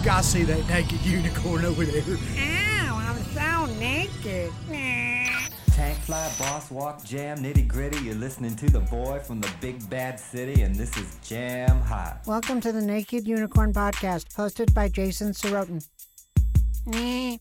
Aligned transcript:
You 0.00 0.06
gotta 0.06 0.26
see 0.26 0.44
that 0.44 0.66
naked 0.66 1.02
unicorn 1.02 1.66
over 1.66 1.84
there. 1.84 2.02
Ow, 2.38 2.96
I'm 2.96 3.22
so 3.34 3.66
naked. 3.78 4.50
Tank 5.72 5.98
fly, 5.98 6.32
boss 6.38 6.70
walk, 6.70 7.04
jam, 7.04 7.40
nitty 7.40 7.68
gritty. 7.68 7.98
You're 8.04 8.14
listening 8.14 8.56
to 8.56 8.70
the 8.70 8.80
boy 8.80 9.18
from 9.18 9.42
the 9.42 9.50
big 9.60 9.90
bad 9.90 10.18
city, 10.18 10.62
and 10.62 10.74
this 10.74 10.96
is 10.96 11.18
Jam 11.22 11.82
Hot. 11.82 12.22
Welcome 12.26 12.62
to 12.62 12.72
the 12.72 12.80
Naked 12.80 13.28
Unicorn 13.28 13.74
Podcast, 13.74 14.32
hosted 14.34 14.72
by 14.72 14.88
Jason 14.88 15.32
Sorotin. 15.32 15.86
Hey, 16.90 17.38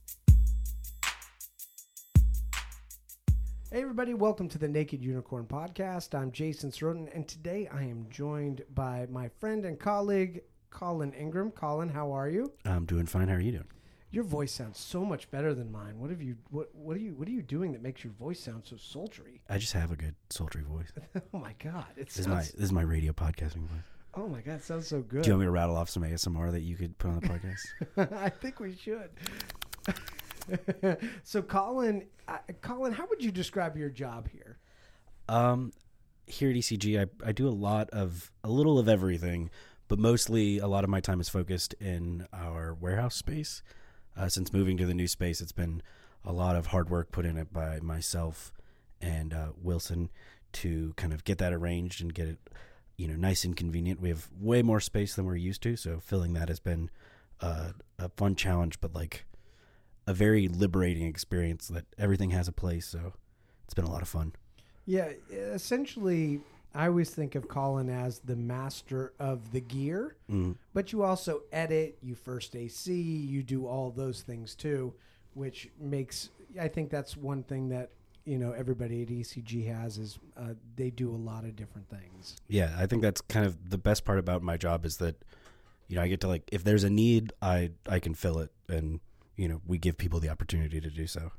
everybody, 3.71 4.13
welcome 4.15 4.49
to 4.49 4.57
the 4.57 4.67
Naked 4.67 5.01
Unicorn 5.01 5.45
Podcast. 5.45 6.13
I'm 6.13 6.33
Jason 6.33 6.71
Sorotin, 6.71 7.07
and 7.15 7.25
today 7.25 7.69
I 7.71 7.83
am 7.83 8.07
joined 8.09 8.63
by 8.75 9.07
my 9.09 9.29
friend 9.39 9.63
and 9.63 9.79
colleague, 9.79 10.41
Colin 10.69 11.13
Ingram. 11.13 11.51
Colin, 11.51 11.89
how 11.89 12.11
are 12.11 12.29
you? 12.29 12.51
I'm 12.65 12.85
doing 12.85 13.05
fine. 13.05 13.27
How 13.27 13.35
are 13.35 13.39
you 13.39 13.51
doing? 13.51 13.67
Your 14.11 14.23
voice 14.23 14.51
sounds 14.51 14.79
so 14.79 15.05
much 15.05 15.29
better 15.29 15.53
than 15.53 15.71
mine. 15.71 15.99
What 15.99 16.09
have 16.09 16.21
you 16.21 16.35
what 16.49 16.73
what 16.73 16.97
are 16.97 16.99
you 16.99 17.13
what 17.13 17.27
are 17.27 17.31
you 17.31 17.43
doing 17.43 17.73
that 17.73 17.81
makes 17.83 18.03
your 18.03 18.13
voice 18.13 18.39
sound 18.39 18.63
so 18.65 18.75
sultry? 18.77 19.41
I 19.49 19.59
just 19.59 19.73
have 19.73 19.91
a 19.91 19.95
good 19.95 20.15
sultry 20.31 20.63
voice. 20.63 20.91
oh 21.33 21.37
my 21.37 21.53
god. 21.63 21.85
It 21.95 22.07
This 22.07 22.17
is 22.19 22.27
my 22.27 22.41
this 22.41 22.55
is 22.55 22.71
my 22.71 22.81
radio 22.81 23.13
podcasting 23.13 23.67
voice. 23.67 23.83
Oh 24.15 24.27
my 24.27 24.41
god, 24.41 24.55
it 24.55 24.63
sounds 24.63 24.87
so 24.87 25.01
good. 25.01 25.21
Do 25.21 25.27
you 25.27 25.33
want 25.33 25.41
me 25.41 25.45
to 25.45 25.51
rattle 25.51 25.75
off 25.77 25.89
some 25.89 26.01
ASMR 26.03 26.51
that 26.51 26.61
you 26.61 26.75
could 26.75 26.97
put 26.97 27.09
on 27.11 27.19
the 27.19 27.27
podcast? 27.27 28.11
I 28.23 28.29
think 28.29 28.59
we 28.59 28.75
should. 28.75 29.11
so 31.23 31.43
Colin, 31.43 32.07
uh, 32.27 32.37
Colin, 32.61 32.91
how 32.91 33.05
would 33.07 33.23
you 33.23 33.31
describe 33.31 33.77
your 33.77 33.89
job 33.89 34.27
here? 34.29 34.57
um, 35.27 35.71
here 36.25 36.49
at 36.49 36.55
ECG, 36.55 36.99
I, 36.99 37.27
I 37.27 37.31
do 37.31 37.47
a 37.47 37.51
lot 37.51 37.89
of 37.89 38.31
a 38.43 38.49
little 38.49 38.77
of 38.79 38.87
everything, 38.87 39.49
but 39.89 39.99
mostly 39.99 40.59
a 40.59 40.67
lot 40.67 40.85
of 40.85 40.89
my 40.89 41.01
time 41.01 41.19
is 41.19 41.27
focused 41.27 41.73
in 41.81 42.25
our 42.31 42.73
warehouse 42.73 43.15
space. 43.15 43.61
Uh, 44.15 44.29
since 44.29 44.53
moving 44.53 44.77
to 44.77 44.85
the 44.85 44.93
new 44.93 45.07
space, 45.07 45.41
it's 45.41 45.51
been 45.51 45.81
a 46.23 46.31
lot 46.31 46.55
of 46.55 46.67
hard 46.67 46.89
work 46.89 47.11
put 47.11 47.25
in 47.25 47.37
it 47.37 47.51
by 47.51 47.79
myself 47.79 48.53
and 49.01 49.33
uh, 49.33 49.47
Wilson 49.61 50.09
to 50.51 50.93
kind 50.95 51.11
of 51.11 51.23
get 51.23 51.37
that 51.39 51.53
arranged 51.53 52.01
and 52.01 52.13
get 52.13 52.27
it, 52.27 52.37
you 52.97 53.07
know, 53.07 53.15
nice 53.15 53.43
and 53.43 53.55
convenient. 53.55 53.99
We 53.99 54.09
have 54.09 54.29
way 54.39 54.61
more 54.61 54.79
space 54.79 55.15
than 55.15 55.25
we're 55.25 55.35
used 55.35 55.63
to, 55.63 55.75
so 55.75 55.99
filling 55.99 56.33
that 56.33 56.49
has 56.49 56.59
been 56.59 56.89
uh, 57.41 57.71
a 57.97 58.09
fun 58.09 58.35
challenge, 58.35 58.79
but 58.81 58.93
like 58.93 59.25
a 60.05 60.13
very 60.13 60.47
liberating 60.47 61.05
experience. 61.05 61.67
That 61.67 61.85
everything 61.97 62.31
has 62.31 62.47
a 62.47 62.51
place, 62.51 62.85
so 62.85 63.13
it's 63.63 63.73
been 63.73 63.85
a 63.85 63.91
lot 63.91 64.01
of 64.01 64.09
fun. 64.09 64.33
Yeah, 64.85 65.11
essentially, 65.31 66.41
I 66.73 66.87
always 66.87 67.09
think 67.09 67.35
of 67.35 67.47
Colin 67.47 67.89
as 67.89 68.19
the 68.19 68.35
master 68.35 69.13
of 69.19 69.51
the 69.51 69.61
gear, 69.61 70.15
Mm. 70.29 70.55
but 70.73 70.91
you 70.91 71.01
also 71.03 71.41
edit, 71.51 71.97
you 72.01 72.13
first 72.15 72.55
AC, 72.55 72.93
you 72.93 73.41
do 73.43 73.65
all 73.65 73.89
those 73.91 74.21
things 74.21 74.53
too, 74.55 74.93
which 75.33 75.69
makes 75.79 76.29
I 76.59 76.67
think 76.67 76.89
that's 76.89 77.15
one 77.17 77.43
thing 77.43 77.69
that 77.69 77.91
you 78.25 78.37
know 78.37 78.51
everybody 78.51 79.01
at 79.01 79.09
ECG 79.09 79.65
has 79.67 79.97
is 79.97 80.19
uh, 80.37 80.53
they 80.75 80.89
do 80.91 81.09
a 81.09 81.17
lot 81.17 81.43
of 81.45 81.55
different 81.55 81.89
things. 81.89 82.35
Yeah, 82.47 82.75
I 82.77 82.85
think 82.85 83.01
that's 83.01 83.21
kind 83.21 83.45
of 83.45 83.69
the 83.69 83.77
best 83.77 84.05
part 84.05 84.19
about 84.19 84.41
my 84.43 84.57
job 84.57 84.85
is 84.85 84.97
that 84.97 85.15
you 85.87 85.95
know 85.95 86.01
I 86.03 86.07
get 86.07 86.21
to 86.21 86.27
like 86.27 86.43
if 86.51 86.63
there's 86.63 86.83
a 86.83 86.89
need, 86.89 87.33
I 87.41 87.71
I 87.87 87.99
can 87.99 88.13
fill 88.13 88.39
it, 88.39 88.51
and 88.67 88.99
you 89.35 89.47
know 89.47 89.61
we 89.65 89.77
give 89.79 89.97
people 89.97 90.19
the 90.19 90.29
opportunity 90.29 90.79
to 90.81 90.89
do 90.89 91.07
so. 91.07 91.31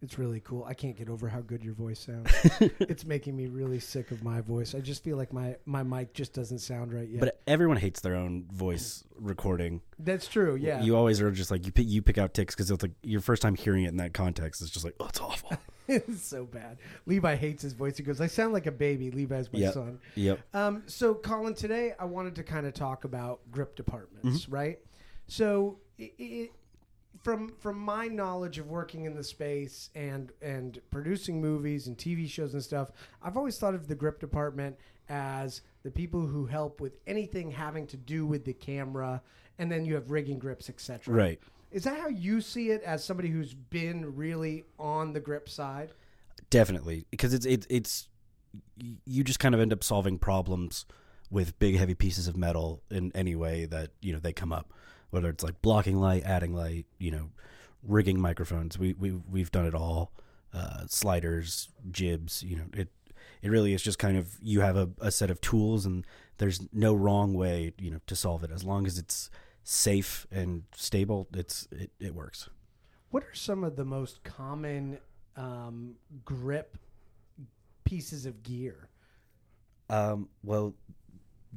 It's 0.00 0.16
really 0.16 0.38
cool. 0.40 0.64
I 0.64 0.74
can't 0.74 0.96
get 0.96 1.08
over 1.08 1.28
how 1.28 1.40
good 1.40 1.64
your 1.64 1.74
voice 1.74 1.98
sounds. 1.98 2.30
it's 2.78 3.04
making 3.04 3.36
me 3.36 3.46
really 3.48 3.80
sick 3.80 4.12
of 4.12 4.22
my 4.22 4.40
voice. 4.40 4.74
I 4.74 4.80
just 4.80 5.02
feel 5.02 5.16
like 5.16 5.32
my 5.32 5.56
my 5.66 5.82
mic 5.82 6.14
just 6.14 6.32
doesn't 6.32 6.60
sound 6.60 6.92
right 6.92 7.08
yet. 7.08 7.18
But 7.20 7.40
everyone 7.48 7.78
hates 7.78 8.00
their 8.00 8.14
own 8.14 8.44
voice 8.52 9.02
recording. 9.18 9.80
that's 9.98 10.28
true. 10.28 10.54
Yeah. 10.54 10.82
You 10.82 10.96
always 10.96 11.20
are 11.20 11.32
just 11.32 11.50
like 11.50 11.66
you 11.66 11.72
pick, 11.72 11.88
you 11.88 12.00
pick 12.00 12.16
out 12.16 12.32
ticks 12.32 12.54
because 12.54 12.70
it's 12.70 12.82
like 12.82 12.92
your 13.02 13.20
first 13.20 13.42
time 13.42 13.56
hearing 13.56 13.82
it 13.84 13.88
in 13.88 13.96
that 13.96 14.14
context. 14.14 14.62
It's 14.62 14.70
just 14.70 14.84
like 14.84 14.94
oh, 15.00 15.06
it's 15.06 15.20
awful. 15.20 15.58
it's 15.88 16.22
so 16.22 16.44
bad. 16.44 16.78
Levi 17.06 17.34
hates 17.34 17.62
his 17.62 17.72
voice. 17.72 17.96
He 17.96 18.04
goes, 18.04 18.20
"I 18.20 18.28
sound 18.28 18.52
like 18.52 18.66
a 18.66 18.70
baby." 18.72 19.10
Levi's 19.10 19.52
my 19.52 19.58
Yep. 19.58 19.74
son. 19.74 19.98
yep. 20.14 20.38
Um, 20.54 20.84
so, 20.86 21.12
Colin, 21.14 21.54
today 21.54 21.94
I 21.98 22.04
wanted 22.04 22.36
to 22.36 22.44
kind 22.44 22.66
of 22.66 22.74
talk 22.74 23.02
about 23.04 23.40
grip 23.50 23.74
departments, 23.74 24.42
Mm-hmm. 24.44 24.54
right? 24.54 24.78
So, 25.26 25.78
i 25.98 26.10
i 26.20 26.50
from 27.22 27.54
from 27.58 27.78
my 27.78 28.06
knowledge 28.06 28.58
of 28.58 28.68
working 28.68 29.04
in 29.04 29.14
the 29.14 29.24
space 29.24 29.90
and 29.94 30.32
and 30.42 30.80
producing 30.90 31.40
movies 31.40 31.86
and 31.86 31.96
TV 31.96 32.28
shows 32.28 32.54
and 32.54 32.62
stuff, 32.62 32.90
I've 33.22 33.36
always 33.36 33.58
thought 33.58 33.74
of 33.74 33.88
the 33.88 33.94
grip 33.94 34.20
department 34.20 34.76
as 35.08 35.62
the 35.82 35.90
people 35.90 36.26
who 36.26 36.46
help 36.46 36.80
with 36.80 36.98
anything 37.06 37.50
having 37.50 37.86
to 37.88 37.96
do 37.96 38.26
with 38.26 38.44
the 38.44 38.52
camera, 38.52 39.22
and 39.58 39.70
then 39.70 39.84
you 39.84 39.94
have 39.94 40.10
rigging 40.10 40.38
grips, 40.38 40.68
etc. 40.68 41.14
Right. 41.14 41.40
Is 41.70 41.84
that 41.84 41.98
how 41.98 42.08
you 42.08 42.40
see 42.40 42.70
it 42.70 42.82
as 42.82 43.04
somebody 43.04 43.28
who's 43.28 43.54
been 43.54 44.16
really 44.16 44.64
on 44.78 45.12
the 45.12 45.20
grip 45.20 45.48
side? 45.48 45.92
Definitely, 46.50 47.06
because 47.10 47.34
it's 47.34 47.44
it's 47.44 47.66
it's 47.68 48.08
you 49.04 49.24
just 49.24 49.38
kind 49.38 49.54
of 49.54 49.60
end 49.60 49.72
up 49.72 49.84
solving 49.84 50.18
problems 50.18 50.86
with 51.30 51.58
big 51.58 51.76
heavy 51.76 51.94
pieces 51.94 52.26
of 52.26 52.36
metal 52.36 52.82
in 52.90 53.12
any 53.14 53.34
way 53.34 53.66
that 53.66 53.90
you 54.00 54.12
know 54.12 54.18
they 54.18 54.32
come 54.32 54.52
up, 54.52 54.72
whether 55.10 55.28
it's 55.28 55.44
like 55.44 55.60
blocking 55.62 55.96
light, 55.96 56.24
adding 56.24 56.54
light, 56.54 56.86
you 56.98 57.10
know, 57.10 57.30
rigging 57.82 58.20
microphones. 58.20 58.78
We 58.78 58.92
we 58.94 59.12
we've 59.12 59.50
done 59.50 59.66
it 59.66 59.74
all. 59.74 60.12
Uh, 60.52 60.86
sliders, 60.86 61.68
jibs. 61.90 62.42
You 62.42 62.56
know, 62.56 62.64
it 62.72 62.88
it 63.42 63.50
really 63.50 63.74
is 63.74 63.82
just 63.82 63.98
kind 63.98 64.16
of 64.16 64.36
you 64.42 64.60
have 64.60 64.76
a, 64.76 64.90
a 65.00 65.10
set 65.10 65.30
of 65.30 65.40
tools 65.40 65.86
and 65.86 66.06
there's 66.38 66.60
no 66.72 66.94
wrong 66.94 67.34
way 67.34 67.72
you 67.78 67.90
know 67.90 68.00
to 68.06 68.16
solve 68.16 68.44
it 68.44 68.50
as 68.50 68.64
long 68.64 68.86
as 68.86 68.98
it's 68.98 69.30
safe 69.62 70.26
and 70.30 70.62
stable. 70.74 71.28
It's 71.34 71.68
it, 71.70 71.90
it 72.00 72.14
works. 72.14 72.48
What 73.10 73.22
are 73.22 73.34
some 73.34 73.64
of 73.64 73.76
the 73.76 73.84
most 73.84 74.22
common 74.22 74.98
um, 75.36 75.94
grip 76.24 76.76
pieces 77.84 78.26
of 78.26 78.42
gear? 78.42 78.88
Um, 79.88 80.28
well, 80.44 80.74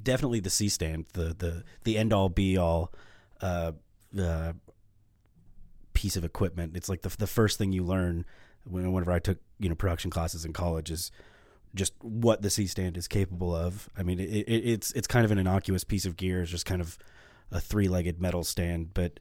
definitely 0.02 0.40
the 0.40 0.50
C 0.50 0.70
stand, 0.70 1.06
the 1.14 1.36
the 1.38 1.64
the 1.84 1.98
end 1.98 2.14
all 2.14 2.30
be 2.30 2.58
all 2.58 2.92
uh, 3.42 3.72
uh, 4.20 4.54
piece 5.94 6.16
of 6.16 6.24
equipment. 6.24 6.76
It's 6.76 6.90
like 6.90 7.02
the 7.02 7.10
the 7.18 7.28
first 7.28 7.58
thing 7.58 7.72
you 7.72 7.84
learn 7.84 8.26
when 8.64 8.92
whenever 8.92 9.12
I 9.12 9.20
took 9.20 9.40
you 9.60 9.70
know 9.70 9.76
production 9.76 10.12
classes 10.12 10.46
in 10.46 10.54
college 10.54 10.92
is 10.92 11.12
just 11.74 11.94
what 12.02 12.42
the 12.42 12.50
C 12.50 12.68
stand 12.68 12.98
is 12.98 13.08
capable 13.08 13.56
of. 13.56 13.90
I 13.98 14.04
mean, 14.04 14.20
it, 14.20 14.30
it, 14.30 14.48
it's 14.48 14.92
it's 14.92 15.08
kind 15.08 15.26
of 15.26 15.32
an 15.32 15.38
innocuous 15.38 15.84
piece 15.84 16.06
of 16.06 16.18
gear. 16.18 16.42
It's 16.42 16.52
just 16.52 16.66
kind 16.66 16.82
of 16.82 16.98
a 17.52 17.60
three 17.60 17.88
legged 17.88 18.22
metal 18.22 18.44
stand, 18.44 18.94
but 18.94 19.20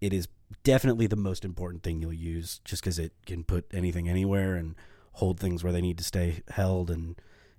it 0.00 0.12
is 0.12 0.28
definitely 0.64 1.06
the 1.06 1.16
most 1.16 1.44
important 1.44 1.82
thing 1.82 2.00
you'll 2.00 2.12
use, 2.12 2.60
just 2.64 2.82
because 2.82 2.98
it 2.98 3.12
can 3.26 3.44
put 3.44 3.66
anything 3.72 4.08
anywhere 4.08 4.54
and 4.54 4.74
hold 5.12 5.38
things 5.38 5.62
where 5.62 5.72
they 5.72 5.80
need 5.80 5.98
to 5.98 6.04
stay 6.04 6.42
held 6.48 6.90
and 6.90 7.16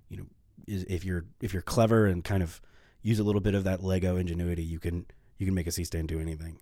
you 0.08 0.16
know 0.16 0.26
if 0.66 1.04
you're 1.04 1.24
if 1.40 1.52
you're 1.52 1.62
clever 1.62 2.06
and 2.06 2.24
kind 2.24 2.42
of 2.42 2.60
use 3.02 3.18
a 3.18 3.24
little 3.24 3.40
bit 3.40 3.54
of 3.54 3.64
that 3.64 3.82
Lego 3.82 4.16
ingenuity, 4.16 4.62
you 4.62 4.78
can 4.78 5.06
you 5.38 5.46
can 5.46 5.54
make 5.54 5.66
a 5.66 5.72
C 5.72 5.84
stand 5.84 6.08
do 6.08 6.20
anything. 6.20 6.58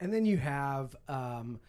And 0.00 0.12
then 0.12 0.24
you 0.24 0.36
have 0.38 0.96
um, 1.08 1.60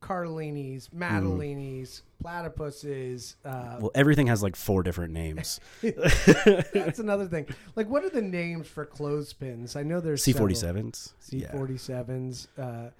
Cardellini's, 0.00 0.88
Mm. 0.88 2.02
Platypuses. 2.22 3.34
Uh, 3.44 3.78
Well, 3.80 3.90
everything 3.94 4.26
has 4.28 4.42
like 4.42 4.54
four 4.56 4.82
different 4.82 5.12
names. 5.12 5.58
that's 5.82 6.98
another 6.98 7.26
thing. 7.26 7.46
Like, 7.74 7.88
what 7.88 8.04
are 8.04 8.10
the 8.10 8.22
names 8.22 8.68
for 8.68 8.84
clothespins? 8.84 9.74
I 9.76 9.82
know 9.82 10.00
there's 10.00 10.22
C 10.22 10.32
forty 10.32 10.54
sevens. 10.54 11.14
C 11.18 11.44
forty 11.50 11.76
sevens, 11.78 12.48
uh, 12.58 12.90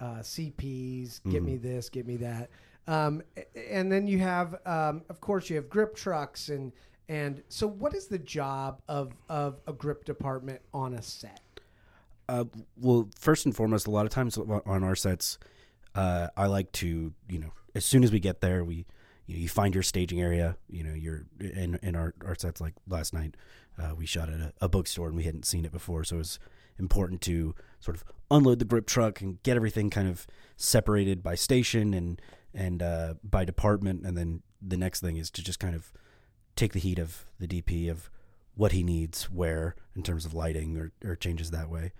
uh, 0.00 0.04
CPs. 0.20 1.20
Get 1.24 1.32
Mm-hmm. 1.42 1.44
me 1.44 1.56
this, 1.56 1.88
get 1.88 2.06
me 2.06 2.16
that. 2.18 2.50
Um, 2.86 3.22
a- 3.36 3.74
and 3.74 3.90
then 3.90 4.06
you 4.06 4.18
have, 4.20 4.54
um, 4.64 5.02
of 5.08 5.20
course, 5.20 5.50
you 5.50 5.56
have 5.56 5.68
grip 5.68 5.94
trucks 5.96 6.48
and 6.50 6.72
and 7.10 7.42
so 7.48 7.66
what 7.66 7.94
is 7.94 8.06
the 8.06 8.18
job 8.18 8.80
of 8.86 9.12
of 9.28 9.60
a 9.66 9.72
grip 9.72 10.04
department 10.04 10.60
on 10.74 10.94
a 10.94 11.02
set? 11.02 11.40
Uh, 12.28 12.44
well, 12.76 13.08
first 13.18 13.46
and 13.46 13.56
foremost, 13.56 13.86
a 13.86 13.90
lot 13.90 14.04
of 14.04 14.12
times 14.12 14.36
on 14.36 14.84
our 14.84 14.94
sets, 14.94 15.38
uh, 15.94 16.28
I 16.36 16.46
like 16.46 16.70
to, 16.72 17.12
you 17.28 17.38
know, 17.38 17.52
as 17.74 17.84
soon 17.84 18.04
as 18.04 18.12
we 18.12 18.20
get 18.20 18.40
there, 18.40 18.62
we, 18.64 18.86
you 19.26 19.34
know, 19.34 19.40
you 19.40 19.48
find 19.48 19.74
your 19.74 19.82
staging 19.82 20.20
area. 20.20 20.56
You 20.68 20.84
know, 20.84 20.94
you're 20.94 21.24
in 21.40 21.78
in 21.82 21.96
our, 21.96 22.14
our 22.24 22.34
sets. 22.34 22.60
Like 22.60 22.74
last 22.86 23.14
night, 23.14 23.36
uh, 23.78 23.94
we 23.96 24.04
shot 24.04 24.28
at 24.28 24.40
a, 24.40 24.52
a 24.60 24.68
bookstore 24.68 25.08
and 25.08 25.16
we 25.16 25.24
hadn't 25.24 25.46
seen 25.46 25.64
it 25.64 25.72
before, 25.72 26.04
so 26.04 26.16
it 26.16 26.18
was 26.18 26.38
important 26.78 27.20
to 27.22 27.54
sort 27.80 27.96
of 27.96 28.04
unload 28.30 28.58
the 28.58 28.64
grip 28.64 28.86
truck 28.86 29.20
and 29.20 29.42
get 29.42 29.56
everything 29.56 29.90
kind 29.90 30.08
of 30.08 30.26
separated 30.56 31.22
by 31.22 31.34
station 31.34 31.94
and 31.94 32.20
and 32.54 32.82
uh, 32.82 33.14
by 33.22 33.44
department, 33.44 34.04
and 34.04 34.16
then 34.16 34.42
the 34.60 34.76
next 34.76 35.00
thing 35.00 35.16
is 35.16 35.30
to 35.30 35.42
just 35.42 35.60
kind 35.60 35.74
of 35.74 35.92
take 36.56 36.72
the 36.72 36.80
heat 36.80 36.98
of 36.98 37.24
the 37.38 37.46
DP 37.46 37.90
of 37.90 38.10
what 38.54 38.72
he 38.72 38.82
needs 38.82 39.30
where 39.30 39.76
in 39.94 40.02
terms 40.02 40.24
of 40.24 40.34
lighting 40.34 40.76
or, 40.76 40.90
or 41.04 41.14
changes 41.14 41.52
that 41.52 41.70
way 41.70 41.92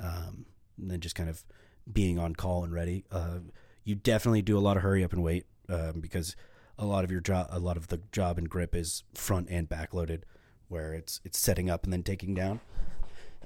um, 0.00 0.46
and 0.78 0.90
then 0.90 1.00
just 1.00 1.14
kind 1.14 1.28
of 1.28 1.44
being 1.90 2.18
on 2.18 2.34
call 2.34 2.64
and 2.64 2.72
ready. 2.72 3.04
Uh, 3.10 3.38
you 3.84 3.94
definitely 3.94 4.42
do 4.42 4.56
a 4.56 4.60
lot 4.60 4.76
of 4.76 4.82
hurry 4.82 5.02
up 5.04 5.12
and 5.12 5.22
wait 5.22 5.46
um, 5.68 6.00
because 6.00 6.36
a 6.78 6.86
lot 6.86 7.04
of 7.04 7.10
your 7.10 7.20
job, 7.20 7.48
a 7.50 7.58
lot 7.58 7.76
of 7.76 7.88
the 7.88 8.00
job 8.12 8.38
and 8.38 8.48
grip 8.48 8.74
is 8.74 9.02
front 9.14 9.48
and 9.50 9.68
back 9.68 9.92
loaded, 9.94 10.24
where 10.68 10.94
it's 10.94 11.20
it's 11.24 11.38
setting 11.38 11.68
up 11.68 11.84
and 11.84 11.92
then 11.92 12.02
taking 12.02 12.34
down. 12.34 12.60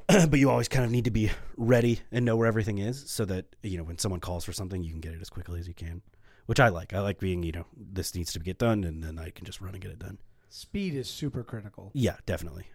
but 0.28 0.38
you 0.38 0.48
always 0.48 0.68
kind 0.68 0.84
of 0.84 0.90
need 0.90 1.04
to 1.04 1.10
be 1.10 1.30
ready 1.56 2.00
and 2.12 2.24
know 2.24 2.36
where 2.36 2.46
everything 2.46 2.78
is 2.78 3.10
so 3.10 3.24
that 3.24 3.56
you 3.62 3.76
know 3.76 3.82
when 3.82 3.98
someone 3.98 4.20
calls 4.20 4.44
for 4.44 4.52
something 4.52 4.84
you 4.84 4.92
can 4.92 5.00
get 5.00 5.12
it 5.12 5.20
as 5.20 5.28
quickly 5.28 5.58
as 5.58 5.66
you 5.66 5.74
can 5.74 6.00
which 6.46 6.60
i 6.60 6.68
like 6.68 6.94
i 6.94 7.00
like 7.00 7.18
being 7.18 7.42
you 7.42 7.50
know 7.50 7.66
this 7.76 8.14
needs 8.14 8.32
to 8.32 8.38
get 8.38 8.56
done 8.56 8.84
and 8.84 9.02
then 9.02 9.18
i 9.18 9.30
can 9.30 9.44
just 9.44 9.60
run 9.60 9.74
and 9.74 9.82
get 9.82 9.90
it 9.90 9.98
done 9.98 10.16
Speed 10.48 10.94
is 10.94 11.10
super 11.10 11.42
critical. 11.42 11.90
yeah 11.92 12.14
definitely 12.24 12.66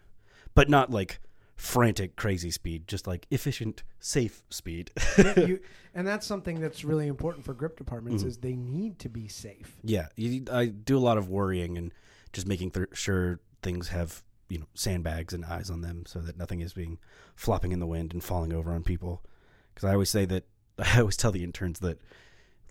but 0.55 0.69
not 0.69 0.91
like 0.91 1.21
frantic 1.55 2.15
crazy 2.15 2.49
speed 2.49 2.87
just 2.87 3.05
like 3.05 3.27
efficient 3.29 3.83
safe 3.99 4.43
speed. 4.49 4.91
You, 5.37 5.59
and 5.93 6.07
that's 6.07 6.25
something 6.25 6.59
that's 6.59 6.83
really 6.83 7.07
important 7.07 7.45
for 7.45 7.53
grip 7.53 7.77
departments 7.77 8.23
mm-hmm. 8.23 8.29
is 8.29 8.37
they 8.37 8.55
need 8.55 8.99
to 8.99 9.09
be 9.09 9.27
safe. 9.27 9.77
yeah 9.83 10.07
you, 10.15 10.45
i 10.51 10.65
do 10.65 10.97
a 10.97 10.99
lot 10.99 11.17
of 11.17 11.29
worrying 11.29 11.77
and 11.77 11.93
just 12.33 12.47
making 12.47 12.71
th- 12.71 12.89
sure 12.93 13.39
things 13.61 13.89
have 13.89 14.23
you 14.51 14.59
know 14.59 14.67
sandbags 14.73 15.33
and 15.33 15.45
eyes 15.45 15.69
on 15.69 15.81
them 15.81 16.03
so 16.05 16.19
that 16.19 16.37
nothing 16.37 16.59
is 16.59 16.73
being 16.73 16.99
flopping 17.35 17.71
in 17.71 17.79
the 17.79 17.87
wind 17.87 18.13
and 18.13 18.23
falling 18.23 18.53
over 18.53 18.73
on 18.73 18.83
people. 18.83 19.23
Because 19.73 19.87
i 19.87 19.93
always 19.93 20.09
say 20.09 20.25
that 20.25 20.43
i 20.79 20.99
always 20.99 21.17
tell 21.17 21.31
the 21.31 21.43
interns 21.43 21.79
that 21.79 21.99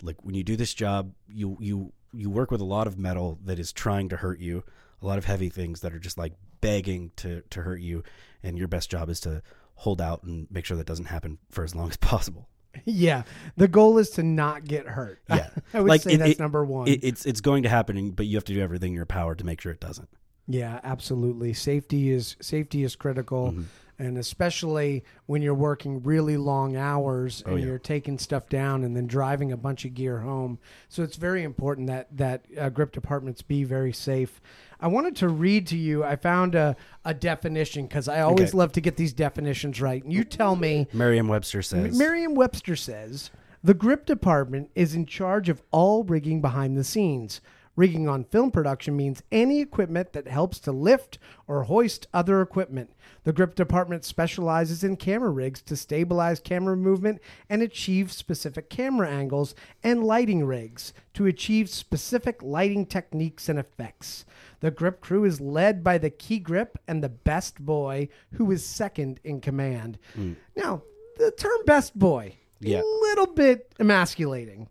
like 0.03 0.17
when 0.23 0.35
you 0.35 0.45
do 0.45 0.57
this 0.57 0.75
job 0.75 1.13
you 1.29 1.57
you 1.61 1.93
you 2.13 2.29
work 2.29 2.51
with 2.51 2.61
a 2.61 2.65
lot 2.65 2.87
of 2.87 2.99
metal 2.99 3.39
that 3.45 3.59
is 3.59 3.73
trying 3.73 4.09
to 4.09 4.17
hurt 4.17 4.41
you 4.41 4.65
a 5.03 5.07
lot 5.07 5.19
of 5.19 5.25
heavy 5.25 5.49
things 5.49 5.81
that 5.81 5.93
are 5.95 5.99
just 5.99 6.19
like 6.19 6.35
begging 6.61 7.11
to 7.17 7.43
to 7.51 7.63
hurt 7.63 7.81
you 7.81 8.03
and 8.43 8.59
your 8.59 8.69
best 8.69 8.91
job 8.91 9.09
is 9.09 9.21
to 9.21 9.43
hold 9.77 10.01
out 10.01 10.23
and 10.23 10.47
make 10.51 10.65
sure 10.65 10.77
that 10.77 10.87
doesn't 10.87 11.07
happen 11.07 11.39
for 11.51 11.65
as 11.65 11.75
long 11.75 11.89
as 11.89 11.97
possible 12.13 12.49
Yeah, 12.85 13.23
the 13.57 13.67
goal 13.69 13.99
is 13.99 14.11
to 14.11 14.23
not 14.23 14.65
get 14.65 14.87
hurt. 14.87 15.21
Yeah. 15.29 15.51
I 15.75 15.81
would 15.81 15.89
Like, 15.89 16.03
say 16.03 16.13
it- 16.15 16.19
that's 16.19 16.31
it- 16.33 16.39
number 16.39 16.65
one. 16.65 16.87
it, 16.89 17.03
it's 17.03 17.25
it's 17.27 17.41
going 17.41 17.63
to 17.65 17.69
happen 17.69 18.11
but 18.13 18.27
you 18.27 18.37
have 18.37 18.45
to 18.45 18.55
do 18.55 18.61
everything 18.61 18.93
in 18.93 18.97
your 18.97 19.07
power 19.07 19.35
to 19.35 19.45
make 19.45 19.61
sure 19.61 19.73
it 19.73 19.81
doesn't 19.81 20.09
Yeah, 20.47 20.81
absolutely. 20.85 21.53
Safety 21.55 22.11
is 22.11 22.37
safety 22.41 22.85
is 22.85 22.95
critical, 22.97 23.53
Mm-hmm. 23.53 23.63
And 24.01 24.17
especially 24.19 25.05
when 25.27 25.43
you're 25.43 25.55
working 25.55 26.03
really 26.03 26.37
long 26.37 26.77
hours 26.77 27.43
and 27.45 27.55
Oh, 27.55 27.57
yeah. 27.57 27.67
you're 27.67 27.79
taking 27.79 28.19
stuff 28.19 28.49
down 28.49 28.85
and 28.85 28.97
then 28.97 29.07
driving 29.07 29.53
a 29.53 29.57
bunch 29.57 29.85
of 29.85 29.95
gear 29.95 30.21
home. 30.21 30.59
So 30.89 31.03
it's 31.03 31.17
very 31.17 31.43
important 31.43 31.87
that 31.89 32.09
that 32.17 32.45
uh, 32.59 32.69
grip 32.71 32.93
departments 32.93 33.43
be 33.43 33.65
very 33.65 33.93
safe. 33.93 34.41
I 34.81 34.89
wanted 34.89 35.15
to 35.17 35.29
read 35.29 35.67
to 35.69 35.77
you. 35.77 36.03
I 36.05 36.17
found 36.17 36.55
a, 36.55 36.75
a 37.05 37.13
definition 37.13 37.87
because 37.87 38.09
I 38.09 38.21
always 38.21 38.49
Okay. 38.51 38.59
love 38.59 38.73
to 38.73 38.81
get 38.81 38.97
these 38.97 39.13
definitions 39.13 39.81
right. 39.81 40.03
And 40.03 40.13
you 40.13 40.25
tell 40.25 40.57
me. 40.57 40.89
merriam-webster 40.93 41.63
says 41.63 41.99
Merriam-Webster 41.99 42.77
says 42.77 43.31
the 43.63 43.75
grip 43.75 44.07
department 44.07 44.71
is 44.75 44.95
in 44.95 45.05
charge 45.05 45.49
of 45.51 45.63
all 45.71 46.03
rigging 46.05 46.41
behind 46.41 46.77
the 46.79 46.85
scenes. 46.85 47.41
Rigging 47.77 48.09
on 48.09 48.25
film 48.25 48.51
production 48.51 48.97
means 48.97 49.23
any 49.31 49.61
equipment 49.61 50.13
that 50.13 50.27
helps 50.29 50.59
to 50.61 50.73
lift 50.73 51.19
or 51.47 51.65
hoist 51.65 52.09
other 52.13 52.43
equipment. 52.43 52.91
The 53.25 53.33
grip 53.33 53.55
department 53.55 54.05
specializes 54.05 54.83
in 54.83 54.97
camera 54.97 55.31
rigs 55.31 55.63
to 55.63 55.77
stabilize 55.77 56.41
camera 56.41 56.77
movement 56.77 57.21
and 57.49 57.63
achieve 57.63 58.13
specific 58.13 58.71
camera 58.71 59.09
angles, 59.09 59.55
and 59.83 60.05
lighting 60.05 60.45
rigs 60.45 60.93
to 61.15 61.27
achieve 61.27 61.71
specific 61.71 62.43
lighting 62.43 62.87
techniques 62.87 63.49
and 63.49 63.59
effects. 63.59 64.25
The 64.61 64.71
grip 64.71 65.01
crew 65.01 65.25
is 65.25 65.41
led 65.41 65.83
by 65.85 65.99
the 65.99 66.11
key 66.11 66.39
grip 66.39 66.79
and 66.89 67.03
the 67.03 67.09
best 67.09 67.65
boy, 67.65 68.09
who 68.33 68.51
is 68.51 68.65
second 68.65 69.21
in 69.25 69.41
command. 69.41 69.99
Hmm. 70.15 70.33
Now, 70.57 70.83
the 71.19 71.31
term 71.31 71.65
best 71.67 71.99
boy, 71.99 72.37
Yeah. 72.59 72.81
a 72.81 72.85
little 73.03 73.27
bit 73.27 73.73
emasculating. 73.79 74.69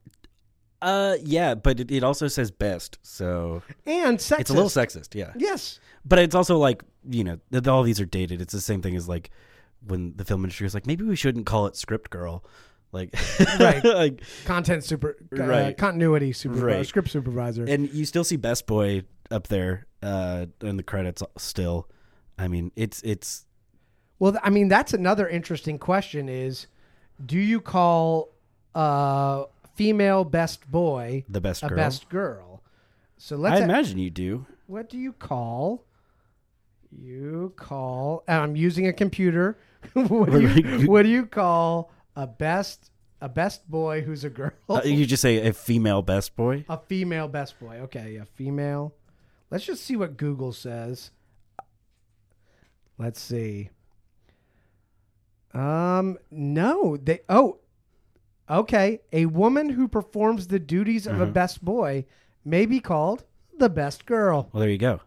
Uh, 0.81 1.15
yeah, 1.23 1.55
but 1.55 1.79
it, 1.79 1.91
it 1.91 2.03
also 2.03 2.27
says 2.27 2.51
best, 2.51 2.97
so 3.01 3.61
And 3.85 4.17
sexist. 4.17 4.39
it's 4.39 4.49
a 4.49 4.53
little 4.53 4.69
sexist. 4.69 5.13
Yeah, 5.15 5.33
Yes. 5.35 5.79
but 6.05 6.19
it's 6.19 6.35
also 6.35 6.57
like 6.57 6.83
you 7.09 7.23
know 7.23 7.39
th- 7.51 7.67
all 7.67 7.83
these 7.83 7.99
are 7.99 8.05
dated. 8.05 8.41
It's 8.41 8.53
the 8.53 8.61
same 8.61 8.81
thing 8.81 8.95
as 8.95 9.07
like 9.09 9.29
when 9.85 10.13
the 10.15 10.23
film 10.25 10.43
industry 10.43 10.65
was 10.65 10.73
like 10.73 10.85
maybe 10.87 11.03
we 11.03 11.15
shouldn't 11.15 11.45
call 11.45 11.65
it 11.67 11.75
script 11.75 12.09
girl, 12.09 12.43
like 12.91 13.13
Right. 13.59 13.83
like 13.83 14.21
Content 14.45 14.83
super, 14.83 15.17
uh, 15.37 15.43
Right. 15.43 15.77
continuity 15.77 16.31
supervisor, 16.33 16.65
Right. 16.65 16.85
script 16.87 17.09
supervisor. 17.09 17.65
and 17.65 17.89
you 17.93 18.05
still 18.05 18.23
see 18.23 18.37
best 18.37 18.65
boy 18.67 19.03
up 19.31 19.47
there 19.47 19.85
uh 20.01 20.45
in 20.61 20.77
the 20.77 20.83
credits 20.83 21.21
still. 21.37 21.89
I 22.37 22.47
mean, 22.47 22.71
it's 22.77 23.01
it's 23.03 23.45
well, 24.17 24.37
I 24.43 24.49
mean, 24.49 24.67
that's 24.69 24.93
another 24.93 25.27
interesting 25.27 25.77
question 25.77 26.27
is, 26.29 26.67
do 27.25 27.37
you 27.37 27.59
call 27.61 28.29
uh 28.75 29.43
female 29.79 30.25
best 30.25 30.69
boy 30.69 31.23
the 31.29 31.39
best 31.39 31.63
a 31.63 31.69
girl. 31.69 31.77
best 31.77 32.09
girl? 32.09 32.61
So 33.17 33.37
I 33.37 33.39
let's, 33.39 33.61
a- 33.61 33.63
imagine 33.63 33.97
you 33.97 34.09
do. 34.09 34.45
what 34.67 34.89
do 34.89 34.97
you 34.97 35.13
call, 35.13 35.85
you 36.91 37.53
call, 37.55 38.25
and 38.27 38.41
I'm 38.41 38.55
using 38.57 38.87
a 38.87 38.93
computer. 38.93 39.57
what, 39.93 40.31
do 40.31 40.41
you, 40.41 40.81
what 40.91 41.03
do 41.03 41.09
you 41.09 41.25
call 41.25 41.93
a 42.17 42.27
best, 42.27 42.91
a 43.21 43.29
best 43.29 43.71
boy 43.71 44.01
who's 44.01 44.25
a 44.25 44.29
girl? 44.29 44.51
Uh, 44.69 44.81
you 44.83 45.05
just 45.05 45.21
say 45.21 45.47
a 45.47 45.53
female 45.53 46.01
best 46.01 46.35
boy. 46.35 46.65
A 46.67 46.77
female 46.77 47.29
best 47.29 47.57
boy. 47.57 47.77
Okay, 47.83 48.17
a 48.17 48.25
female. 48.25 48.93
Let's 49.49 49.65
just 49.65 49.85
see 49.85 49.95
what 49.95 50.17
Google 50.17 50.51
says. 50.51 51.11
Let's 52.97 53.21
see. 53.21 53.69
Um, 55.53 56.17
no, 56.29 56.97
they. 56.97 57.21
Oh, 57.29 57.59
okay. 58.49 59.01
A 59.13 59.25
woman 59.27 59.69
who 59.69 59.87
performs 59.87 60.47
the 60.47 60.59
duties 60.59 61.05
of 61.07 61.19
a 61.21 61.25
best 61.25 61.63
boy 61.63 62.05
may 62.45 62.65
be 62.65 62.79
called 62.79 63.23
the 63.57 63.69
best 63.69 64.05
girl. 64.05 64.49
Well, 64.53 64.61
there 64.61 64.69
you 64.69 64.77
go. 64.77 65.01